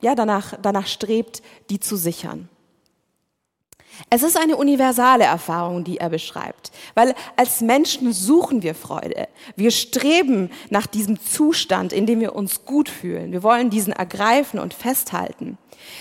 ja, 0.00 0.14
danach, 0.14 0.54
danach 0.60 0.86
strebt, 0.86 1.42
die 1.70 1.80
zu 1.80 1.96
sichern. 1.96 2.48
Es 4.10 4.22
ist 4.22 4.36
eine 4.36 4.56
universale 4.56 5.24
Erfahrung, 5.24 5.84
die 5.84 5.98
er 5.98 6.10
beschreibt, 6.10 6.70
weil 6.94 7.14
als 7.36 7.60
Menschen 7.60 8.12
suchen 8.12 8.62
wir 8.62 8.74
Freude. 8.74 9.28
Wir 9.56 9.70
streben 9.70 10.50
nach 10.70 10.86
diesem 10.86 11.20
Zustand, 11.20 11.92
in 11.92 12.06
dem 12.06 12.20
wir 12.20 12.34
uns 12.34 12.64
gut 12.64 12.88
fühlen. 12.88 13.32
Wir 13.32 13.42
wollen 13.42 13.70
diesen 13.70 13.92
ergreifen 13.92 14.60
und 14.60 14.74
festhalten. 14.74 15.58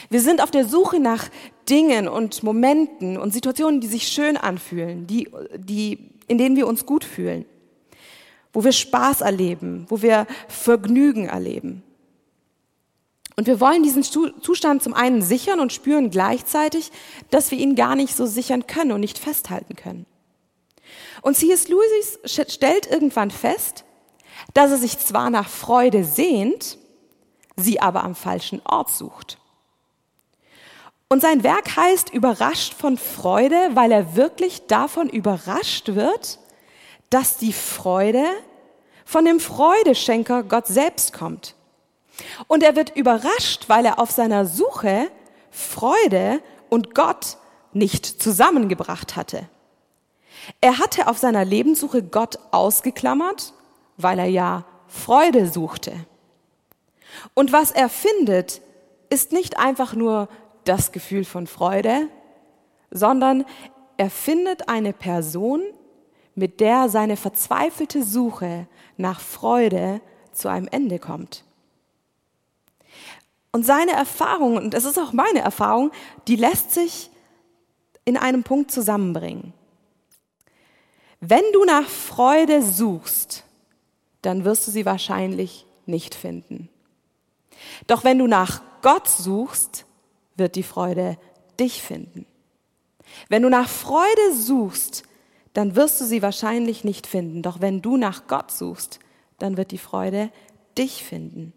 Wir 0.09 0.21
sind 0.21 0.41
auf 0.41 0.51
der 0.51 0.65
Suche 0.65 0.99
nach 0.99 1.29
Dingen 1.69 2.07
und 2.07 2.43
Momenten 2.43 3.17
und 3.17 3.33
Situationen, 3.33 3.81
die 3.81 3.87
sich 3.87 4.07
schön 4.07 4.37
anfühlen, 4.37 5.07
die, 5.07 5.29
die, 5.55 6.09
in 6.27 6.37
denen 6.37 6.55
wir 6.55 6.67
uns 6.67 6.85
gut 6.85 7.03
fühlen, 7.03 7.45
wo 8.53 8.63
wir 8.63 8.71
Spaß 8.71 9.21
erleben, 9.21 9.85
wo 9.89 10.01
wir 10.01 10.27
Vergnügen 10.47 11.27
erleben. 11.27 11.83
Und 13.35 13.47
wir 13.47 13.59
wollen 13.59 13.83
diesen 13.83 14.03
Zustand 14.03 14.81
zum 14.81 14.93
einen 14.93 15.21
sichern 15.21 15.59
und 15.59 15.73
spüren 15.73 16.09
gleichzeitig, 16.09 16.91
dass 17.31 17.51
wir 17.51 17.57
ihn 17.57 17.75
gar 17.75 17.95
nicht 17.95 18.15
so 18.15 18.25
sichern 18.25 18.65
können 18.65 18.93
und 18.93 19.01
nicht 19.01 19.17
festhalten 19.17 19.75
können. 19.75 20.05
Und 21.21 21.35
C.S. 21.35 21.67
Lewis 21.67 22.19
stellt 22.25 22.87
irgendwann 22.89 23.31
fest, 23.31 23.83
dass 24.53 24.71
er 24.71 24.77
sich 24.77 24.99
zwar 24.99 25.29
nach 25.29 25.49
Freude 25.49 26.05
sehnt, 26.05 26.77
sie 27.57 27.81
aber 27.81 28.03
am 28.03 28.15
falschen 28.15 28.61
Ort 28.65 28.91
sucht. 28.91 29.37
Und 31.07 31.21
sein 31.21 31.43
Werk 31.43 31.75
heißt 31.75 32.13
Überrascht 32.13 32.73
von 32.73 32.97
Freude, 32.97 33.71
weil 33.73 33.91
er 33.91 34.15
wirklich 34.15 34.65
davon 34.67 35.09
überrascht 35.09 35.95
wird, 35.95 36.39
dass 37.09 37.37
die 37.37 37.53
Freude 37.53 38.25
von 39.05 39.25
dem 39.25 39.39
Freudeschenker 39.39 40.43
Gott 40.43 40.67
selbst 40.67 41.13
kommt. 41.13 41.55
Und 42.47 42.63
er 42.63 42.75
wird 42.75 42.95
überrascht, 42.95 43.65
weil 43.67 43.85
er 43.85 43.99
auf 43.99 44.11
seiner 44.11 44.45
Suche 44.45 45.09
Freude 45.51 46.41
und 46.69 46.95
Gott 46.95 47.37
nicht 47.73 48.05
zusammengebracht 48.05 49.15
hatte. 49.15 49.49
Er 50.61 50.79
hatte 50.79 51.07
auf 51.07 51.17
seiner 51.17 51.45
Lebenssuche 51.45 52.03
Gott 52.03 52.37
ausgeklammert, 52.51 53.53
weil 53.97 54.19
er 54.19 54.27
ja 54.27 54.65
Freude 54.87 55.47
suchte. 55.47 55.93
Und 57.33 57.53
was 57.53 57.71
er 57.71 57.89
findet, 57.89 58.61
ist 59.09 59.31
nicht 59.31 59.57
einfach 59.57 59.93
nur 59.93 60.27
das 60.65 60.91
Gefühl 60.91 61.25
von 61.25 61.47
Freude, 61.47 62.07
sondern 62.91 63.45
er 63.97 64.09
findet 64.09 64.67
eine 64.67 64.93
Person, 64.93 65.61
mit 66.35 66.59
der 66.59 66.89
seine 66.89 67.15
verzweifelte 67.15 68.03
Suche 68.03 68.67
nach 68.97 69.21
Freude 69.21 70.01
zu 70.33 70.49
einem 70.49 70.67
Ende 70.69 70.99
kommt. 70.99 71.44
Und 73.55 73.65
seine 73.65 73.93
Erfahrung, 73.93 74.57
und 74.57 74.73
das 74.73 74.83
ist 74.83 74.99
auch 74.99 75.13
meine 75.13 75.39
Erfahrung, 75.39 75.91
die 76.27 76.35
lässt 76.35 76.73
sich 76.73 77.09
in 78.03 78.17
einem 78.17 78.43
Punkt 78.43 78.69
zusammenbringen. 78.69 79.53
Wenn 81.21 81.43
du 81.53 81.63
nach 81.63 81.87
Freude 81.87 82.61
suchst, 82.61 83.45
dann 84.21 84.43
wirst 84.43 84.67
du 84.67 84.71
sie 84.71 84.85
wahrscheinlich 84.85 85.65
nicht 85.85 86.15
finden. 86.15 86.67
Doch 87.87 88.03
wenn 88.03 88.19
du 88.19 88.27
nach 88.27 88.61
Gott 88.81 89.07
suchst, 89.07 89.85
wird 90.35 90.57
die 90.57 90.61
Freude 90.61 91.17
dich 91.57 91.81
finden. 91.81 92.25
Wenn 93.29 93.43
du 93.43 93.49
nach 93.49 93.69
Freude 93.69 94.33
suchst, 94.33 95.03
dann 95.53 95.77
wirst 95.77 96.01
du 96.01 96.03
sie 96.03 96.21
wahrscheinlich 96.21 96.83
nicht 96.83 97.07
finden. 97.07 97.41
Doch 97.41 97.61
wenn 97.61 97.81
du 97.81 97.95
nach 97.95 98.27
Gott 98.27 98.51
suchst, 98.51 98.99
dann 99.39 99.55
wird 99.55 99.71
die 99.71 99.77
Freude 99.77 100.29
dich 100.77 101.05
finden. 101.05 101.53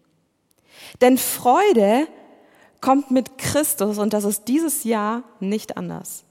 Denn 1.01 1.17
Freude 1.17 2.07
kommt 2.81 3.11
mit 3.11 3.37
Christus 3.37 3.97
und 3.97 4.13
das 4.13 4.23
ist 4.23 4.47
dieses 4.47 4.83
Jahr 4.83 5.23
nicht 5.39 5.77
anders. 5.77 6.23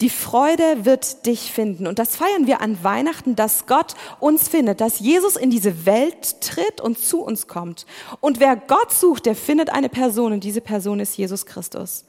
Die 0.00 0.10
Freude 0.10 0.84
wird 0.84 1.26
dich 1.26 1.52
finden. 1.52 1.86
Und 1.86 1.98
das 1.98 2.16
feiern 2.16 2.46
wir 2.46 2.60
an 2.60 2.82
Weihnachten, 2.82 3.36
dass 3.36 3.66
Gott 3.66 3.94
uns 4.20 4.48
findet, 4.48 4.80
dass 4.80 5.00
Jesus 5.00 5.36
in 5.36 5.50
diese 5.50 5.86
Welt 5.86 6.40
tritt 6.40 6.80
und 6.80 6.98
zu 6.98 7.22
uns 7.22 7.46
kommt. 7.46 7.86
Und 8.20 8.40
wer 8.40 8.56
Gott 8.56 8.92
sucht, 8.92 9.26
der 9.26 9.34
findet 9.34 9.70
eine 9.70 9.88
Person 9.88 10.32
und 10.32 10.44
diese 10.44 10.60
Person 10.60 11.00
ist 11.00 11.16
Jesus 11.16 11.46
Christus. 11.46 12.04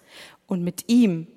Und 0.47 0.63
mit 0.63 0.85
ihm 0.87 1.27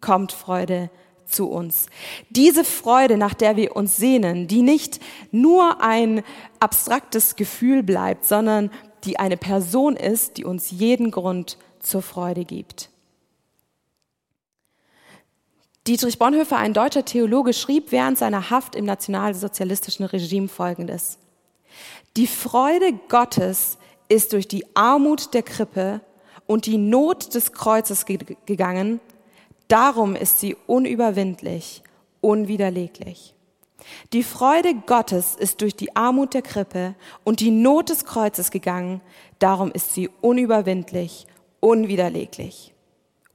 kommt 0.00 0.32
Freude 0.32 0.90
zu 1.26 1.48
uns. 1.48 1.86
Diese 2.30 2.64
Freude, 2.64 3.16
nach 3.16 3.34
der 3.34 3.56
wir 3.56 3.76
uns 3.76 3.96
sehnen, 3.96 4.48
die 4.48 4.62
nicht 4.62 5.00
nur 5.30 5.80
ein 5.80 6.22
abstraktes 6.58 7.36
Gefühl 7.36 7.82
bleibt, 7.82 8.24
sondern 8.24 8.70
die 9.04 9.18
eine 9.18 9.36
Person 9.36 9.96
ist, 9.96 10.36
die 10.36 10.44
uns 10.44 10.70
jeden 10.70 11.10
Grund 11.10 11.58
zur 11.80 12.02
Freude 12.02 12.44
gibt. 12.44 12.90
Dietrich 15.86 16.18
Bonhoeffer, 16.18 16.58
ein 16.58 16.74
deutscher 16.74 17.04
Theologe, 17.04 17.52
schrieb 17.52 17.90
während 17.90 18.18
seiner 18.18 18.50
Haft 18.50 18.76
im 18.76 18.84
nationalsozialistischen 18.84 20.04
Regime 20.04 20.48
Folgendes. 20.48 21.18
Die 22.16 22.26
Freude 22.26 22.92
Gottes 23.08 23.78
ist 24.08 24.32
durch 24.32 24.46
die 24.46 24.64
Armut 24.76 25.32
der 25.32 25.42
Krippe 25.42 26.00
und 26.46 26.66
die 26.66 26.78
Not 26.78 27.34
des 27.34 27.52
Kreuzes 27.52 28.04
gegangen, 28.04 29.00
darum 29.68 30.16
ist 30.16 30.40
sie 30.40 30.56
unüberwindlich, 30.66 31.82
unwiderleglich. 32.20 33.34
Die 34.12 34.22
Freude 34.22 34.74
Gottes 34.86 35.34
ist 35.36 35.60
durch 35.60 35.74
die 35.74 35.94
Armut 35.96 36.34
der 36.34 36.42
Krippe 36.42 36.94
und 37.24 37.40
die 37.40 37.50
Not 37.50 37.88
des 37.88 38.04
Kreuzes 38.04 38.50
gegangen, 38.50 39.00
darum 39.38 39.70
ist 39.72 39.94
sie 39.94 40.08
unüberwindlich, 40.20 41.26
unwiderleglich. 41.60 42.74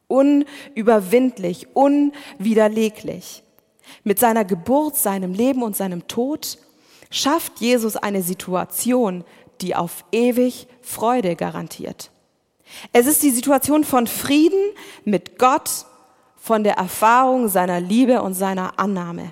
Unüberwindlich, 0.08 1.68
unwiderleglich. 1.74 3.44
Mit 4.04 4.20
seiner 4.20 4.46
Geburt, 4.46 4.96
seinem 4.96 5.34
Leben 5.34 5.64
und 5.64 5.76
seinem 5.76 6.08
Tod 6.08 6.58
schafft 7.10 7.60
Jesus 7.60 7.96
eine 7.96 8.22
Situation, 8.22 9.24
die 9.62 9.76
auf 9.76 10.06
ewig 10.12 10.68
Freude 10.82 11.36
garantiert. 11.36 12.12
Es 12.92 13.06
ist 13.06 13.24
die 13.24 13.32
Situation 13.32 13.84
von 13.84 14.08
Frieden 14.08 14.72
mit 15.06 15.38
Gott, 15.38 15.86
von 16.36 16.64
der 16.64 16.76
Erfahrung 16.76 17.48
seiner 17.48 17.80
Liebe 17.80 18.22
und 18.22 18.36
seiner 18.36 18.80
Annahme. 18.80 19.32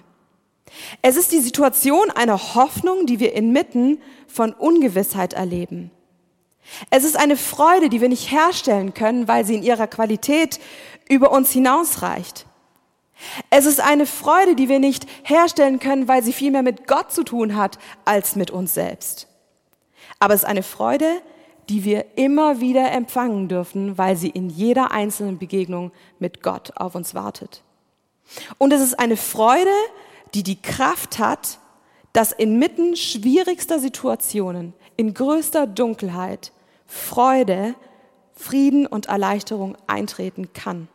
Es 1.02 1.18
ist 1.18 1.32
die 1.32 1.40
Situation 1.40 2.10
einer 2.12 2.56
Hoffnung, 2.56 3.06
die 3.06 3.20
wir 3.20 3.34
inmitten 3.34 4.02
von 4.28 4.54
Ungewissheit 4.54 5.34
erleben. 5.34 5.92
Es 6.90 7.04
ist 7.04 7.18
eine 7.18 7.38
Freude, 7.38 7.90
die 7.90 8.02
wir 8.02 8.10
nicht 8.10 8.32
herstellen 8.32 8.94
können, 8.94 9.28
weil 9.28 9.46
sie 9.46 9.56
in 9.56 9.64
ihrer 9.64 9.88
Qualität 9.88 10.60
über 11.10 11.32
uns 11.32 11.52
hinausreicht. 11.52 12.46
Es 13.50 13.66
ist 13.66 13.80
eine 13.80 14.06
Freude, 14.06 14.56
die 14.56 14.70
wir 14.70 14.80
nicht 14.80 15.06
herstellen 15.24 15.80
können, 15.80 16.08
weil 16.08 16.24
sie 16.24 16.34
viel 16.34 16.52
mehr 16.52 16.64
mit 16.64 16.88
Gott 16.88 17.12
zu 17.12 17.24
tun 17.24 17.56
hat 17.56 17.78
als 18.06 18.36
mit 18.36 18.52
uns 18.52 18.74
selbst. 18.74 19.28
Aber 20.20 20.34
es 20.34 20.44
ist 20.44 20.50
eine 20.50 20.64
Freude, 20.64 21.22
die 21.70 21.86
wir 21.86 22.18
immer 22.18 22.60
wieder 22.60 22.92
empfangen 22.92 23.48
dürfen, 23.48 23.98
weil 23.98 24.18
sie 24.18 24.30
in 24.30 24.50
jeder 24.50 24.92
einzelnen 24.92 25.38
Begegnung 25.38 25.92
mit 26.20 26.44
Gott 26.44 26.74
auf 26.76 26.96
uns 26.96 27.14
wartet. 27.14 27.62
Und 28.58 28.74
es 28.74 28.82
ist 28.82 29.00
eine 29.00 29.18
Freude, 29.18 29.72
die 30.34 30.44
die 30.44 30.62
Kraft 30.62 31.20
hat, 31.20 31.60
dass 32.14 32.32
inmitten 32.32 32.96
schwierigster 32.96 33.80
Situationen, 33.80 34.74
in 34.96 35.14
größter 35.14 35.68
Dunkelheit, 35.68 36.52
Freude, 36.86 37.76
Frieden 38.34 38.86
und 38.86 39.08
Erleichterung 39.08 39.78
eintreten 39.88 40.54
kann. 40.54 40.88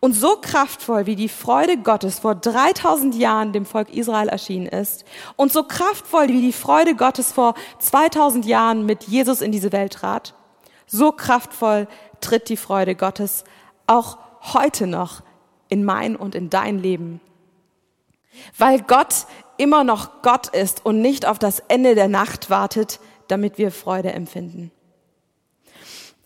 Und 0.00 0.14
so 0.14 0.36
kraftvoll, 0.36 1.06
wie 1.06 1.16
die 1.16 1.28
Freude 1.28 1.76
Gottes 1.76 2.18
vor 2.18 2.34
3000 2.34 3.14
Jahren 3.14 3.52
dem 3.52 3.66
Volk 3.66 3.90
Israel 3.90 4.28
erschienen 4.28 4.66
ist, 4.66 5.04
und 5.36 5.52
so 5.52 5.64
kraftvoll, 5.64 6.28
wie 6.28 6.40
die 6.40 6.52
Freude 6.52 6.96
Gottes 6.96 7.32
vor 7.32 7.54
2000 7.78 8.46
Jahren 8.46 8.86
mit 8.86 9.04
Jesus 9.04 9.42
in 9.42 9.52
diese 9.52 9.72
Welt 9.72 9.92
trat, 9.92 10.34
so 10.86 11.12
kraftvoll 11.12 11.86
tritt 12.20 12.48
die 12.48 12.56
Freude 12.56 12.94
Gottes 12.94 13.44
auch 13.86 14.18
heute 14.54 14.86
noch 14.86 15.22
in 15.68 15.84
mein 15.84 16.16
und 16.16 16.34
in 16.34 16.50
dein 16.50 16.78
Leben 16.78 17.20
weil 18.58 18.80
Gott 18.82 19.26
immer 19.56 19.84
noch 19.84 20.22
Gott 20.22 20.48
ist 20.48 20.84
und 20.84 21.00
nicht 21.00 21.26
auf 21.26 21.38
das 21.38 21.60
Ende 21.68 21.94
der 21.94 22.08
Nacht 22.08 22.50
wartet, 22.50 23.00
damit 23.28 23.58
wir 23.58 23.70
Freude 23.70 24.12
empfinden. 24.12 24.70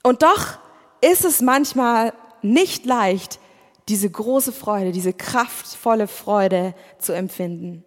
Und 0.03 0.23
doch 0.23 0.59
ist 1.01 1.25
es 1.25 1.41
manchmal 1.41 2.13
nicht 2.43 2.87
leicht, 2.87 3.41
diese 3.89 4.11
große 4.11 4.53
Freude, 4.53 4.93
diese 4.93 5.13
kraftvolle 5.13 6.09
Freude 6.09 6.75
zu 6.99 7.13
empfinden. 7.13 7.85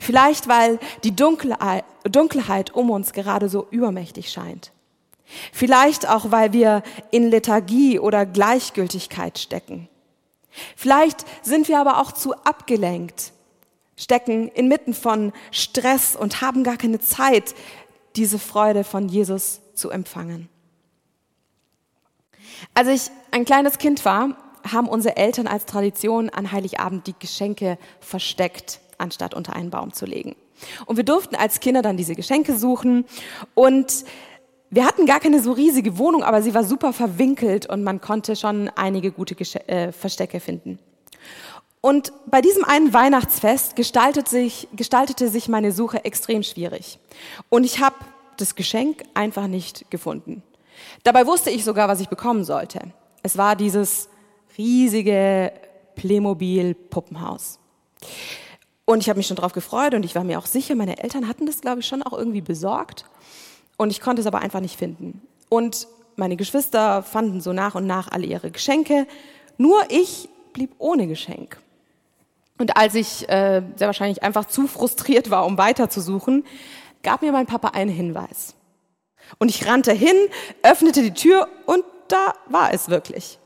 Vielleicht, 0.00 0.48
weil 0.48 0.78
die 1.04 1.14
Dunkelheit 1.14 2.74
um 2.74 2.90
uns 2.90 3.12
gerade 3.12 3.48
so 3.48 3.66
übermächtig 3.70 4.30
scheint. 4.30 4.72
Vielleicht 5.52 6.08
auch, 6.08 6.30
weil 6.30 6.52
wir 6.52 6.82
in 7.10 7.30
Lethargie 7.30 7.98
oder 7.98 8.24
Gleichgültigkeit 8.24 9.38
stecken. 9.38 9.88
Vielleicht 10.76 11.24
sind 11.42 11.68
wir 11.68 11.78
aber 11.78 12.00
auch 12.00 12.12
zu 12.12 12.34
abgelenkt, 12.44 13.32
stecken 13.96 14.48
inmitten 14.48 14.94
von 14.94 15.32
Stress 15.50 16.16
und 16.16 16.40
haben 16.40 16.64
gar 16.64 16.76
keine 16.76 17.00
Zeit, 17.00 17.54
diese 18.16 18.38
Freude 18.38 18.84
von 18.84 19.08
Jesus 19.08 19.60
zu 19.74 19.90
empfangen. 19.90 20.48
Als 22.74 22.88
ich 22.88 23.10
ein 23.30 23.44
kleines 23.44 23.78
Kind 23.78 24.04
war, 24.04 24.36
haben 24.72 24.88
unsere 24.88 25.16
Eltern 25.16 25.46
als 25.46 25.66
Tradition 25.66 26.30
an 26.30 26.52
Heiligabend 26.52 27.06
die 27.06 27.14
Geschenke 27.18 27.78
versteckt, 28.00 28.80
anstatt 28.98 29.34
unter 29.34 29.54
einen 29.54 29.70
Baum 29.70 29.92
zu 29.92 30.06
legen. 30.06 30.34
Und 30.86 30.96
wir 30.96 31.04
durften 31.04 31.36
als 31.36 31.60
Kinder 31.60 31.82
dann 31.82 31.96
diese 31.96 32.16
Geschenke 32.16 32.56
suchen 32.58 33.04
und 33.54 34.04
wir 34.70 34.84
hatten 34.84 35.06
gar 35.06 35.20
keine 35.20 35.40
so 35.40 35.52
riesige 35.52 35.98
Wohnung, 35.98 36.22
aber 36.22 36.42
sie 36.42 36.54
war 36.54 36.64
super 36.64 36.92
verwinkelt 36.92 37.66
und 37.66 37.82
man 37.82 38.00
konnte 38.00 38.36
schon 38.36 38.70
einige 38.76 39.12
gute 39.12 39.34
Gesch 39.34 39.56
äh, 39.56 39.92
Verstecke 39.92 40.40
finden. 40.40 40.78
Und 41.80 42.12
bei 42.26 42.40
diesem 42.40 42.64
einen 42.64 42.92
Weihnachtsfest 42.92 43.76
gestaltet 43.76 44.28
sich, 44.28 44.68
gestaltete 44.74 45.28
sich 45.28 45.48
meine 45.48 45.72
Suche 45.72 46.04
extrem 46.04 46.42
schwierig. 46.42 46.98
Und 47.48 47.64
ich 47.64 47.80
habe 47.80 47.96
das 48.36 48.56
Geschenk 48.56 49.04
einfach 49.14 49.46
nicht 49.46 49.90
gefunden. 49.90 50.42
Dabei 51.04 51.26
wusste 51.26 51.50
ich 51.50 51.64
sogar, 51.64 51.88
was 51.88 52.00
ich 52.00 52.08
bekommen 52.08 52.44
sollte. 52.44 52.80
Es 53.22 53.36
war 53.38 53.56
dieses 53.56 54.08
riesige 54.56 55.52
Playmobil-Puppenhaus. 55.94 57.58
Und 58.84 59.00
ich 59.00 59.08
habe 59.08 59.18
mich 59.18 59.26
schon 59.26 59.36
darauf 59.36 59.52
gefreut 59.52 59.94
und 59.94 60.04
ich 60.04 60.14
war 60.14 60.24
mir 60.24 60.38
auch 60.38 60.46
sicher, 60.46 60.74
meine 60.74 61.02
Eltern 61.02 61.28
hatten 61.28 61.46
das, 61.46 61.60
glaube 61.60 61.80
ich, 61.80 61.86
schon 61.86 62.02
auch 62.02 62.16
irgendwie 62.16 62.40
besorgt. 62.40 63.04
Und 63.78 63.90
ich 63.90 64.00
konnte 64.02 64.20
es 64.20 64.26
aber 64.26 64.40
einfach 64.40 64.60
nicht 64.60 64.76
finden. 64.76 65.22
Und 65.48 65.88
meine 66.16 66.36
Geschwister 66.36 67.02
fanden 67.02 67.40
so 67.40 67.54
nach 67.54 67.74
und 67.74 67.86
nach 67.86 68.12
alle 68.12 68.26
ihre 68.26 68.50
Geschenke. 68.50 69.06
Nur 69.56 69.80
ich 69.88 70.28
blieb 70.52 70.74
ohne 70.78 71.06
Geschenk. 71.06 71.58
Und 72.58 72.76
als 72.76 72.94
ich 72.96 73.28
äh, 73.28 73.62
sehr 73.76 73.86
wahrscheinlich 73.86 74.22
einfach 74.22 74.46
zu 74.46 74.66
frustriert 74.66 75.30
war, 75.30 75.46
um 75.46 75.56
weiterzusuchen, 75.56 76.44
gab 77.04 77.22
mir 77.22 77.32
mein 77.32 77.46
Papa 77.46 77.68
einen 77.68 77.90
Hinweis. 77.90 78.54
Und 79.38 79.48
ich 79.48 79.66
rannte 79.66 79.92
hin, 79.92 80.16
öffnete 80.62 81.02
die 81.02 81.14
Tür 81.14 81.48
und 81.66 81.84
da 82.08 82.34
war 82.48 82.74
es 82.74 82.88
wirklich. 82.88 83.38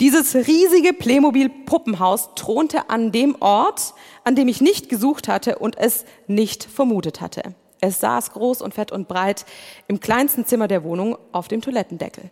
Dieses 0.00 0.34
riesige 0.34 0.92
Playmobil-Puppenhaus 0.92 2.34
thronte 2.34 2.90
an 2.90 3.10
dem 3.10 3.40
Ort, 3.40 3.94
an 4.24 4.36
dem 4.36 4.48
ich 4.48 4.60
nicht 4.60 4.90
gesucht 4.90 5.28
hatte 5.28 5.58
und 5.58 5.78
es 5.78 6.04
nicht 6.26 6.64
vermutet 6.64 7.22
hatte. 7.22 7.54
Es 7.82 8.00
saß 8.00 8.32
groß 8.32 8.62
und 8.62 8.72
fett 8.72 8.92
und 8.92 9.08
breit 9.08 9.44
im 9.88 10.00
kleinsten 10.00 10.46
Zimmer 10.46 10.68
der 10.68 10.84
Wohnung 10.84 11.18
auf 11.32 11.48
dem 11.48 11.60
Toilettendeckel. 11.60 12.30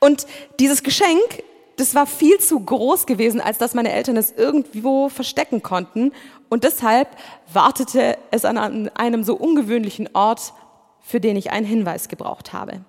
Und 0.00 0.26
dieses 0.58 0.82
Geschenk 0.82 1.42
das 1.76 1.94
war 1.94 2.06
viel 2.06 2.38
zu 2.38 2.58
groß 2.58 3.06
gewesen, 3.06 3.40
als 3.40 3.58
dass 3.58 3.74
meine 3.74 3.92
Eltern 3.92 4.16
es 4.16 4.32
irgendwo 4.32 5.08
verstecken 5.08 5.62
konnten. 5.62 6.12
Und 6.48 6.64
deshalb 6.64 7.08
wartete 7.52 8.16
es 8.30 8.44
an 8.44 8.88
einem 8.88 9.24
so 9.24 9.36
ungewöhnlichen 9.36 10.08
Ort, 10.14 10.54
für 11.00 11.20
den 11.20 11.36
ich 11.36 11.50
einen 11.50 11.66
Hinweis 11.66 12.08
gebraucht 12.08 12.52
habe. 12.52 12.80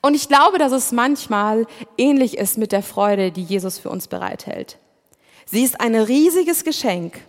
Und 0.00 0.14
ich 0.14 0.28
glaube, 0.28 0.58
dass 0.58 0.72
es 0.72 0.92
manchmal 0.92 1.66
ähnlich 1.98 2.38
ist 2.38 2.56
mit 2.56 2.72
der 2.72 2.82
Freude, 2.82 3.32
die 3.32 3.42
Jesus 3.42 3.78
für 3.78 3.90
uns 3.90 4.06
bereithält. 4.06 4.78
Sie 5.44 5.64
ist 5.64 5.80
ein 5.80 5.96
riesiges 5.96 6.64
Geschenk, 6.64 7.20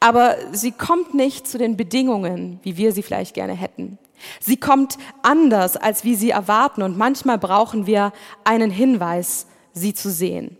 aber 0.00 0.36
sie 0.52 0.72
kommt 0.72 1.14
nicht 1.14 1.48
zu 1.48 1.58
den 1.58 1.76
Bedingungen, 1.76 2.60
wie 2.62 2.76
wir 2.76 2.92
sie 2.92 3.02
vielleicht 3.02 3.34
gerne 3.34 3.54
hätten. 3.54 3.98
Sie 4.40 4.56
kommt 4.56 4.98
anders, 5.22 5.76
als 5.76 6.04
wie 6.04 6.14
sie 6.14 6.30
erwarten 6.30 6.82
und 6.82 6.96
manchmal 6.96 7.38
brauchen 7.38 7.86
wir 7.86 8.12
einen 8.44 8.70
Hinweis, 8.70 9.46
sie 9.72 9.94
zu 9.94 10.10
sehen. 10.10 10.56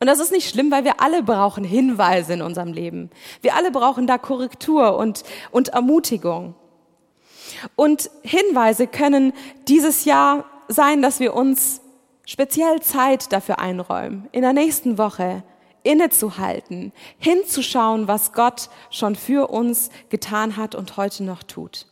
Und 0.00 0.08
das 0.08 0.20
ist 0.20 0.32
nicht 0.32 0.50
schlimm, 0.50 0.70
weil 0.70 0.84
wir 0.84 1.00
alle 1.00 1.22
brauchen 1.22 1.64
Hinweise 1.64 2.34
in 2.34 2.42
unserem 2.42 2.72
Leben. 2.72 3.10
Wir 3.40 3.54
alle 3.54 3.70
brauchen 3.70 4.06
da 4.06 4.18
Korrektur 4.18 4.96
und, 4.98 5.22
und 5.50 5.68
Ermutigung. 5.68 6.54
Und 7.76 8.10
Hinweise 8.22 8.86
können 8.86 9.32
dieses 9.68 10.04
Jahr 10.04 10.44
sein, 10.68 11.00
dass 11.00 11.20
wir 11.20 11.34
uns 11.34 11.80
speziell 12.26 12.82
Zeit 12.82 13.32
dafür 13.32 13.58
einräumen, 13.58 14.28
in 14.32 14.42
der 14.42 14.52
nächsten 14.52 14.98
Woche 14.98 15.42
innezuhalten, 15.84 16.92
hinzuschauen, 17.18 18.08
was 18.08 18.32
Gott 18.32 18.68
schon 18.90 19.14
für 19.14 19.50
uns 19.50 19.90
getan 20.08 20.56
hat 20.56 20.74
und 20.74 20.96
heute 20.96 21.22
noch 21.22 21.44
tut. 21.44 21.86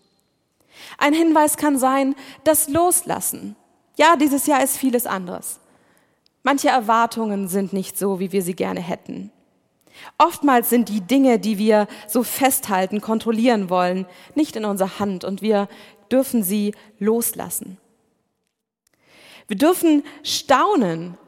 Ein 0.99 1.15
Hinweis 1.15 1.57
kann 1.57 1.79
sein, 1.79 2.17
das 2.45 2.69
Loslassen. 2.69 3.55
Ja, 3.97 4.17
dieses 4.17 4.47
Jahr 4.47 4.63
ist 4.63 4.77
vieles 4.77 5.07
anderes. 5.07 5.61
Manche 6.43 6.71
Erwartungen 6.71 7.47
sind 7.47 7.73
nicht 7.73 7.97
so, 7.97 8.19
wie 8.19 8.33
wir 8.33 8.43
sie 8.43 8.55
gerne 8.55 8.81
hätten. 8.81 9.31
Oftmals 10.19 10.71
sind 10.71 10.89
die 10.89 11.03
Dinge, 11.03 11.39
die 11.39 11.59
wir 11.59 11.87
so 12.09 12.23
festhalten, 12.23 13.01
kontrollieren 13.01 13.71
wollen, 13.71 14.07
nicht 14.35 14.57
in 14.57 14.65
unserer 14.65 14.99
Hand 14.99 15.25
und 15.25 15.43
wir 15.43 15.69
dürfen 16.11 16.43
sie 16.43 16.75
loslassen. 16.99 17.79
Wir 19.49 19.57
dürfen 19.57 20.03
staunen 20.23 21.19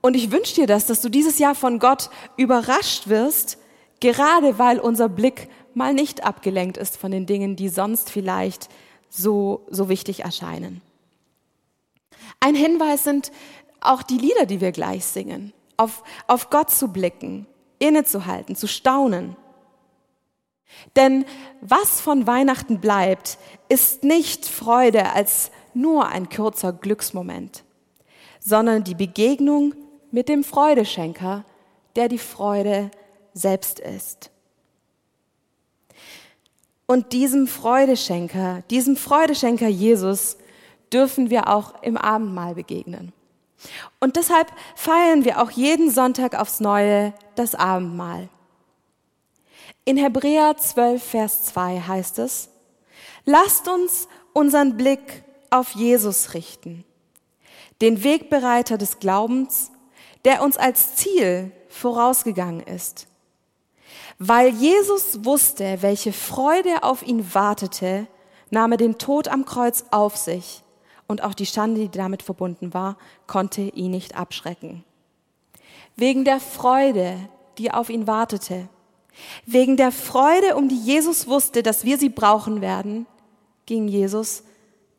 und 0.00 0.14
ich 0.14 0.30
wünsche 0.30 0.54
dir 0.54 0.66
das, 0.66 0.86
dass 0.86 1.00
du 1.00 1.08
dieses 1.08 1.38
Jahr 1.38 1.54
von 1.54 1.78
Gott 1.78 2.10
überrascht 2.36 3.08
wirst, 3.08 3.58
gerade 4.00 4.58
weil 4.58 4.78
unser 4.78 5.08
Blick 5.08 5.48
mal 5.74 5.92
nicht 5.92 6.24
abgelenkt 6.24 6.76
ist 6.76 6.96
von 6.96 7.10
den 7.10 7.26
Dingen, 7.26 7.56
die 7.56 7.68
sonst 7.68 8.10
vielleicht 8.10 8.68
so, 9.08 9.66
so 9.70 9.88
wichtig 9.88 10.20
erscheinen. 10.20 10.80
Ein 12.40 12.54
Hinweis 12.54 13.04
sind 13.04 13.30
auch 13.80 14.02
die 14.02 14.18
Lieder, 14.18 14.46
die 14.46 14.60
wir 14.60 14.72
gleich 14.72 15.04
singen, 15.04 15.52
auf, 15.76 16.02
auf 16.26 16.50
Gott 16.50 16.70
zu 16.70 16.88
blicken, 16.88 17.46
innezuhalten, 17.78 18.56
zu 18.56 18.66
staunen. 18.66 19.36
Denn 20.96 21.24
was 21.60 22.00
von 22.00 22.26
Weihnachten 22.26 22.80
bleibt, 22.80 23.38
ist 23.68 24.04
nicht 24.04 24.46
Freude 24.46 25.12
als 25.12 25.50
nur 25.74 26.08
ein 26.08 26.28
kurzer 26.28 26.72
Glücksmoment, 26.72 27.64
sondern 28.38 28.84
die 28.84 28.94
Begegnung 28.94 29.74
mit 30.10 30.28
dem 30.28 30.44
Freudeschenker, 30.44 31.44
der 31.96 32.08
die 32.08 32.18
Freude 32.18 32.90
selbst 33.34 33.78
ist. 33.80 34.30
Und 36.86 37.12
diesem 37.12 37.46
Freudeschenker, 37.46 38.62
diesem 38.68 38.96
Freudeschenker 38.96 39.68
Jesus 39.68 40.36
dürfen 40.92 41.30
wir 41.30 41.48
auch 41.48 41.82
im 41.82 41.96
Abendmahl 41.96 42.56
begegnen. 42.56 43.12
Und 44.00 44.16
deshalb 44.16 44.48
feiern 44.74 45.24
wir 45.24 45.40
auch 45.40 45.50
jeden 45.50 45.90
Sonntag 45.90 46.34
aufs 46.34 46.60
Neue 46.60 47.14
das 47.36 47.54
Abendmahl. 47.54 48.28
In 49.84 49.96
Hebräer 49.96 50.56
12, 50.56 51.02
Vers 51.02 51.44
2 51.46 51.80
heißt 51.80 52.18
es, 52.18 52.48
lasst 53.24 53.68
uns 53.68 54.08
unseren 54.32 54.76
Blick 54.76 55.22
auf 55.50 55.72
Jesus 55.72 56.34
richten, 56.34 56.84
den 57.80 58.02
Wegbereiter 58.02 58.78
des 58.78 58.98
Glaubens, 58.98 59.70
der 60.24 60.42
uns 60.42 60.56
als 60.56 60.96
Ziel 60.96 61.52
vorausgegangen 61.68 62.60
ist 62.60 63.06
weil 64.22 64.50
Jesus 64.50 65.24
wusste, 65.24 65.78
welche 65.80 66.12
Freude 66.12 66.82
auf 66.82 67.02
ihn 67.02 67.34
wartete, 67.34 68.06
nahm 68.50 68.72
er 68.72 68.78
den 68.78 68.98
Tod 68.98 69.28
am 69.28 69.46
Kreuz 69.46 69.86
auf 69.90 70.16
sich 70.16 70.62
und 71.06 71.24
auch 71.24 71.32
die 71.32 71.46
Schande, 71.46 71.80
die 71.80 71.98
damit 71.98 72.22
verbunden 72.22 72.74
war, 72.74 72.98
konnte 73.26 73.62
ihn 73.62 73.90
nicht 73.90 74.16
abschrecken. 74.16 74.84
Wegen 75.96 76.26
der 76.26 76.38
Freude, 76.38 77.16
die 77.56 77.70
auf 77.72 77.88
ihn 77.88 78.06
wartete, 78.06 78.68
wegen 79.46 79.78
der 79.78 79.90
Freude, 79.90 80.54
um 80.54 80.68
die 80.68 80.78
Jesus 80.78 81.26
wusste, 81.26 81.62
dass 81.62 81.84
wir 81.84 81.96
sie 81.96 82.10
brauchen 82.10 82.60
werden, 82.60 83.06
ging 83.64 83.88
Jesus 83.88 84.44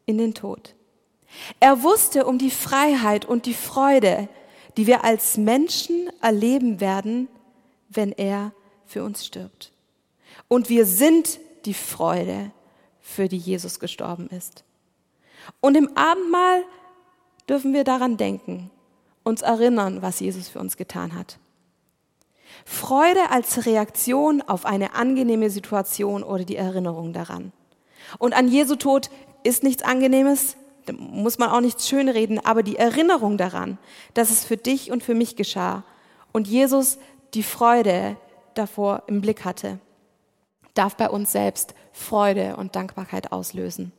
in 0.08 0.18
den 0.18 0.34
Tod. 0.34 0.74
Er 1.60 1.84
wusste 1.84 2.26
um 2.26 2.40
die 2.40 2.52
Freiheit 2.52 3.26
und 3.26 3.46
die 3.46 3.54
Freude, 3.54 4.28
die 4.78 4.88
wir 4.88 5.04
als 5.04 5.38
Menschen 5.38 6.10
erleben 6.22 6.80
werden, 6.80 7.28
wenn 7.90 8.12
er 8.12 8.54
für 8.86 9.04
uns 9.04 9.26
stirbt. 9.26 9.72
Und 10.48 10.70
wir 10.70 10.86
sind 10.86 11.40
die 11.66 11.74
Freude, 11.74 12.52
für 13.02 13.28
die 13.28 13.38
Jesus 13.38 13.80
gestorben 13.80 14.28
ist. 14.28 14.64
Und 15.60 15.76
im 15.76 15.98
Abendmahl 15.98 16.64
dürfen 17.50 17.74
wir 17.74 17.84
daran 17.84 18.18
denken, 18.18 18.70
uns 19.24 19.42
erinnern, 19.42 20.02
was 20.02 20.20
Jesus 20.20 20.48
für 20.48 20.60
uns 20.60 20.78
getan 20.78 21.16
hat. 21.16 21.38
Freude 22.66 23.32
als 23.32 23.66
Reaktion 23.66 24.42
auf 24.42 24.66
eine 24.66 24.94
angenehme 24.94 25.50
Situation 25.50 26.24
oder 26.24 26.44
die 26.44 26.56
Erinnerung 26.56 27.14
daran. 27.14 27.52
Und 28.18 28.34
an 28.34 28.48
Jesu 28.48 28.76
Tod 28.76 29.10
ist 29.44 29.64
nichts 29.64 29.84
Angenehmes, 29.84 30.56
da 30.86 30.94
muss 30.94 31.38
man 31.38 31.50
auch 31.50 31.62
nichts 31.62 31.88
schönreden, 31.88 32.40
aber 32.44 32.64
die 32.64 32.76
Erinnerung 32.76 33.38
daran, 33.38 33.78
dass 34.14 34.32
es 34.32 34.44
für 34.44 34.58
dich 34.58 34.92
und 34.92 35.04
für 35.04 35.16
mich 35.16 35.36
geschah 35.36 35.84
und 36.32 36.48
Jesus 36.48 36.98
die 37.34 37.44
Freude 37.44 38.18
davor 38.54 39.04
im 39.08 39.22
Blick 39.22 39.46
hatte, 39.46 39.80
darf 40.74 40.96
bei 40.96 41.10
uns 41.10 41.32
selbst 41.32 41.74
Freude 41.92 42.56
und 42.56 42.76
Dankbarkeit 42.76 43.32
auslösen. 43.32 43.92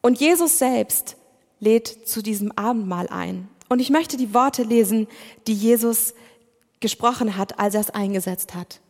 Und 0.00 0.20
Jesus 0.20 0.58
selbst 0.58 1.16
lädt 1.60 2.08
zu 2.08 2.22
diesem 2.22 2.52
Abendmahl 2.52 3.08
ein. 3.08 3.48
Und 3.68 3.80
ich 3.80 3.90
möchte 3.90 4.16
die 4.16 4.32
Worte 4.32 4.62
lesen, 4.62 5.08
die 5.46 5.54
Jesus 5.54 6.14
gesprochen 6.80 7.36
hat, 7.36 7.58
als 7.58 7.74
er 7.74 7.80
es 7.80 7.90
eingesetzt 7.90 8.54
hat. 8.54 8.80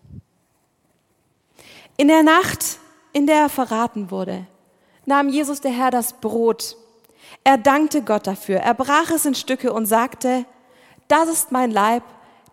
In 1.96 2.08
der 2.08 2.22
Nacht, 2.22 2.78
in 3.12 3.26
der 3.26 3.36
er 3.36 3.48
verraten 3.48 4.10
wurde, 4.10 4.46
nahm 5.08 5.28
Jesus 5.28 5.60
der 5.60 5.72
Herr 5.72 5.90
das 5.90 6.12
Brot, 6.12 6.76
Er 7.44 7.58
dankte 7.58 8.02
Gott 8.02 8.26
dafür, 8.26 8.58
er 8.58 8.74
brach 8.74 9.10
es 9.10 9.24
in 9.24 9.34
Stücke 9.34 9.72
und 9.72 9.86
sagte, 9.86 10.44
das 11.08 11.28
ist 11.28 11.52
mein 11.52 11.70
Leib, 11.70 12.02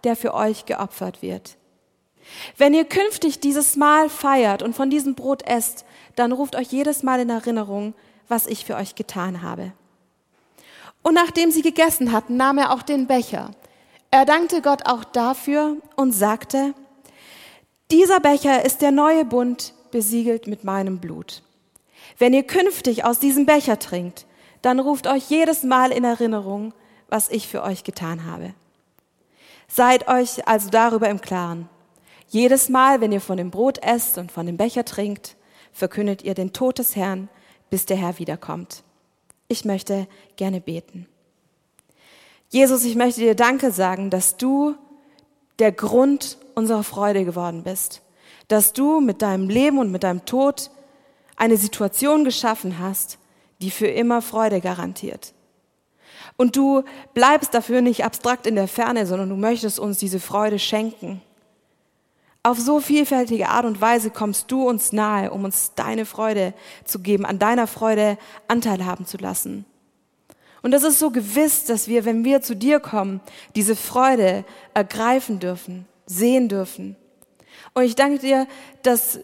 der 0.04 0.16
für 0.16 0.34
euch 0.34 0.66
geopfert 0.66 1.22
wird. 1.22 1.58
Wenn 2.58 2.74
ihr 2.74 2.86
künftig 2.86 3.40
dieses 3.40 3.76
Mahl 3.76 4.10
feiert 4.10 4.64
und 4.64 4.76
von 4.76 4.90
diesem 4.90 5.16
Brot 5.16 5.44
esst, 5.44 5.86
dann 6.16 6.32
ruft 6.32 6.56
euch 6.56 6.72
jedes 6.72 7.04
Mal 7.04 7.20
in 7.20 7.30
Erinnerung, 7.30 7.94
was 8.28 8.48
ich 8.48 8.66
für 8.66 8.76
euch 8.76 8.96
getan 8.96 9.42
habe. 9.42 9.74
Und 11.04 11.14
nachdem 11.14 11.52
sie 11.52 11.62
gegessen 11.62 12.12
hatten, 12.12 12.38
nahm 12.38 12.58
er 12.58 12.72
auch 12.72 12.82
den 12.82 13.06
Becher. 13.06 13.52
Er 14.12 14.26
dankte 14.26 14.62
Gott 14.62 14.88
auch 14.88 15.04
dafür 15.04 15.78
und 15.96 16.14
sagte, 16.14 16.74
dieser 17.92 18.20
Becher 18.20 18.66
ist 18.66 18.82
der 18.82 18.92
neue 18.92 19.26
Bund, 19.26 19.74
besiegelt 19.92 20.48
mit 20.48 20.64
meinem 20.64 21.00
Blut. 21.00 21.44
Wenn 22.18 22.34
ihr 22.34 22.44
künftig 22.44 23.04
aus 23.04 23.20
diesem 23.20 23.46
Becher 23.46 23.80
trinkt, 23.80 24.26
dann 24.62 24.80
ruft 24.80 25.08
euch 25.08 25.30
jedes 25.30 25.64
Mal 25.64 25.92
in 25.92 26.04
Erinnerung, 26.04 26.74
was 27.10 27.30
ich 27.30 27.48
für 27.48 27.64
euch 27.64 27.84
getan 27.84 28.26
habe. 28.26 28.54
Seid 29.68 30.08
euch 30.08 30.48
also 30.48 30.70
darüber 30.70 31.10
im 31.10 31.22
Klaren. 31.22 31.70
Jedes 32.28 32.70
Mal, 32.70 33.02
wenn 33.02 33.12
ihr 33.12 33.22
von 33.22 33.38
dem 33.38 33.52
Brot 33.52 33.78
esst 33.84 34.18
und 34.18 34.32
von 34.32 34.46
dem 34.46 34.58
Becher 34.58 34.86
trinkt, 34.86 35.36
verkündet 35.72 36.24
ihr 36.24 36.34
den 36.34 36.54
Tod 36.54 36.80
des 36.80 36.96
Herrn, 36.96 37.30
bis 37.70 37.86
der 37.86 37.98
Herr 37.98 38.18
wiederkommt. 38.20 38.84
Ich 39.48 39.66
möchte 39.66 40.08
gerne 40.38 40.62
beten. 40.62 41.08
Jesus, 42.50 42.86
ich 42.86 42.96
möchte 42.96 43.22
dir 43.22 43.36
Danke 43.36 43.72
sagen, 43.72 44.10
dass 44.10 44.38
du 44.38 44.76
der 45.60 45.72
Grund 45.72 46.38
unserer 46.56 46.84
Freude 46.84 47.26
geworden 47.26 47.64
bist, 47.64 48.02
dass 48.48 48.74
du 48.74 49.02
mit 49.02 49.22
deinem 49.22 49.50
Leben 49.50 49.78
und 49.78 49.92
mit 49.92 50.04
deinem 50.04 50.26
Tod 50.26 50.72
eine 51.36 51.58
Situation 51.58 52.24
geschaffen 52.24 52.80
hast, 52.80 53.18
die 53.62 53.72
für 53.72 53.88
immer 53.88 54.22
Freude 54.22 54.62
garantiert. 54.62 55.34
Und 56.38 56.56
du 56.56 56.84
bleibst 57.14 57.54
dafür 57.54 57.82
nicht 57.82 58.04
abstrakt 58.04 58.46
in 58.46 58.56
der 58.56 58.68
Ferne, 58.68 59.06
sondern 59.06 59.30
du 59.30 59.36
möchtest 59.36 59.80
uns 59.80 59.98
diese 60.00 60.20
Freude 60.20 60.60
schenken. 60.60 61.22
Auf 62.44 62.60
so 62.60 62.80
vielfältige 62.80 63.50
Art 63.50 63.66
und 63.66 63.82
Weise 63.82 64.12
kommst 64.12 64.52
du 64.52 64.68
uns 64.68 64.92
nahe, 64.92 65.32
um 65.32 65.46
uns 65.46 65.72
deine 65.76 66.06
Freude 66.06 66.54
zu 66.84 67.00
geben, 67.00 67.26
an 67.26 67.40
deiner 67.40 67.68
Freude 67.68 68.18
Anteil 68.48 68.86
haben 68.86 69.06
zu 69.06 69.18
lassen. 69.18 69.66
Und 70.62 70.72
das 70.72 70.84
ist 70.84 71.00
so 71.00 71.12
gewiss, 71.12 71.66
dass 71.66 71.88
wir, 71.88 72.06
wenn 72.06 72.24
wir 72.26 72.42
zu 72.42 72.56
dir 72.56 72.80
kommen, 72.80 73.22
diese 73.56 73.76
Freude 73.76 74.46
ergreifen 74.74 75.40
dürfen, 75.40 75.88
sehen 76.06 76.50
dürfen. 76.50 76.96
Und 77.74 77.84
ich 77.84 77.96
danke 77.96 78.20
dir, 78.20 78.48
dass 78.84 79.20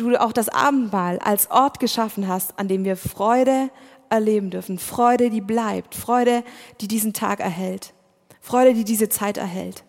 du 0.00 0.20
auch 0.20 0.32
das 0.32 0.48
Abendmahl 0.48 1.18
als 1.18 1.50
Ort 1.50 1.80
geschaffen 1.80 2.28
hast, 2.28 2.58
an 2.58 2.68
dem 2.68 2.84
wir 2.84 2.96
Freude 2.96 3.70
erleben 4.08 4.50
dürfen. 4.50 4.78
Freude, 4.78 5.30
die 5.30 5.40
bleibt. 5.40 5.94
Freude, 5.94 6.42
die 6.80 6.88
diesen 6.88 7.12
Tag 7.12 7.40
erhält. 7.40 7.94
Freude, 8.40 8.74
die 8.74 8.84
diese 8.84 9.08
Zeit 9.08 9.36
erhält. 9.36 9.84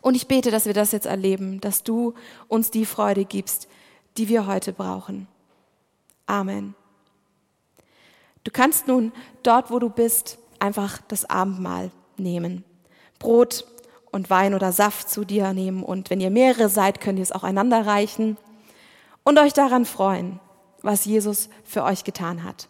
Und 0.00 0.14
ich 0.14 0.28
bete, 0.28 0.50
dass 0.50 0.66
wir 0.66 0.72
das 0.72 0.92
jetzt 0.92 1.06
erleben, 1.06 1.60
dass 1.60 1.82
du 1.82 2.14
uns 2.48 2.70
die 2.70 2.86
Freude 2.86 3.24
gibst, 3.24 3.68
die 4.16 4.28
wir 4.28 4.46
heute 4.46 4.72
brauchen. 4.72 5.28
Amen. 6.26 6.74
Du 8.44 8.50
kannst 8.50 8.88
nun 8.88 9.12
dort, 9.42 9.70
wo 9.70 9.78
du 9.78 9.90
bist, 9.90 10.38
einfach 10.58 11.00
das 11.08 11.28
Abendmahl 11.28 11.90
nehmen. 12.16 12.64
Brot 13.18 13.66
und 14.10 14.30
Wein 14.30 14.54
oder 14.54 14.72
Saft 14.72 15.10
zu 15.10 15.24
dir 15.24 15.52
nehmen 15.52 15.82
und 15.82 16.08
wenn 16.08 16.20
ihr 16.20 16.30
mehrere 16.30 16.68
seid, 16.68 17.00
könnt 17.00 17.18
ihr 17.18 17.22
es 17.22 17.32
auch 17.32 17.42
einander 17.42 17.86
reichen 17.86 18.36
und 19.24 19.38
euch 19.38 19.52
daran 19.54 19.86
freuen, 19.86 20.38
was 20.82 21.06
Jesus 21.06 21.48
für 21.64 21.82
euch 21.82 22.04
getan 22.04 22.44
hat. 22.44 22.68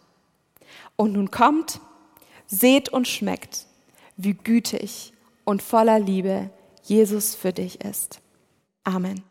Und 0.95 1.13
nun 1.13 1.29
kommt, 1.29 1.81
seht 2.47 2.89
und 2.89 3.07
schmeckt, 3.07 3.65
wie 4.17 4.33
gütig 4.33 5.13
und 5.43 5.61
voller 5.61 5.99
Liebe 5.99 6.49
Jesus 6.83 7.35
für 7.35 7.51
dich 7.51 7.81
ist. 7.83 8.21
Amen. 8.83 9.23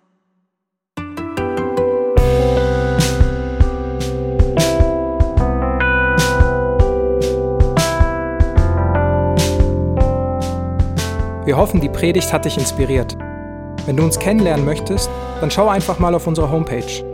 Wir 11.47 11.59
hoffen, 11.59 11.81
die 11.81 11.91
Predigt 11.91 12.33
hat 12.33 12.47
dich 12.47 12.57
inspiriert. 12.57 13.19
Wenn 13.87 13.97
du 13.97 14.03
uns 14.03 14.19
kennenlernen 14.19 14.65
möchtest, 14.65 15.11
dann 15.41 15.51
schau 15.51 15.69
einfach 15.69 15.99
mal 15.99 16.15
auf 16.15 16.27
unsere 16.27 16.51
Homepage 16.51 17.14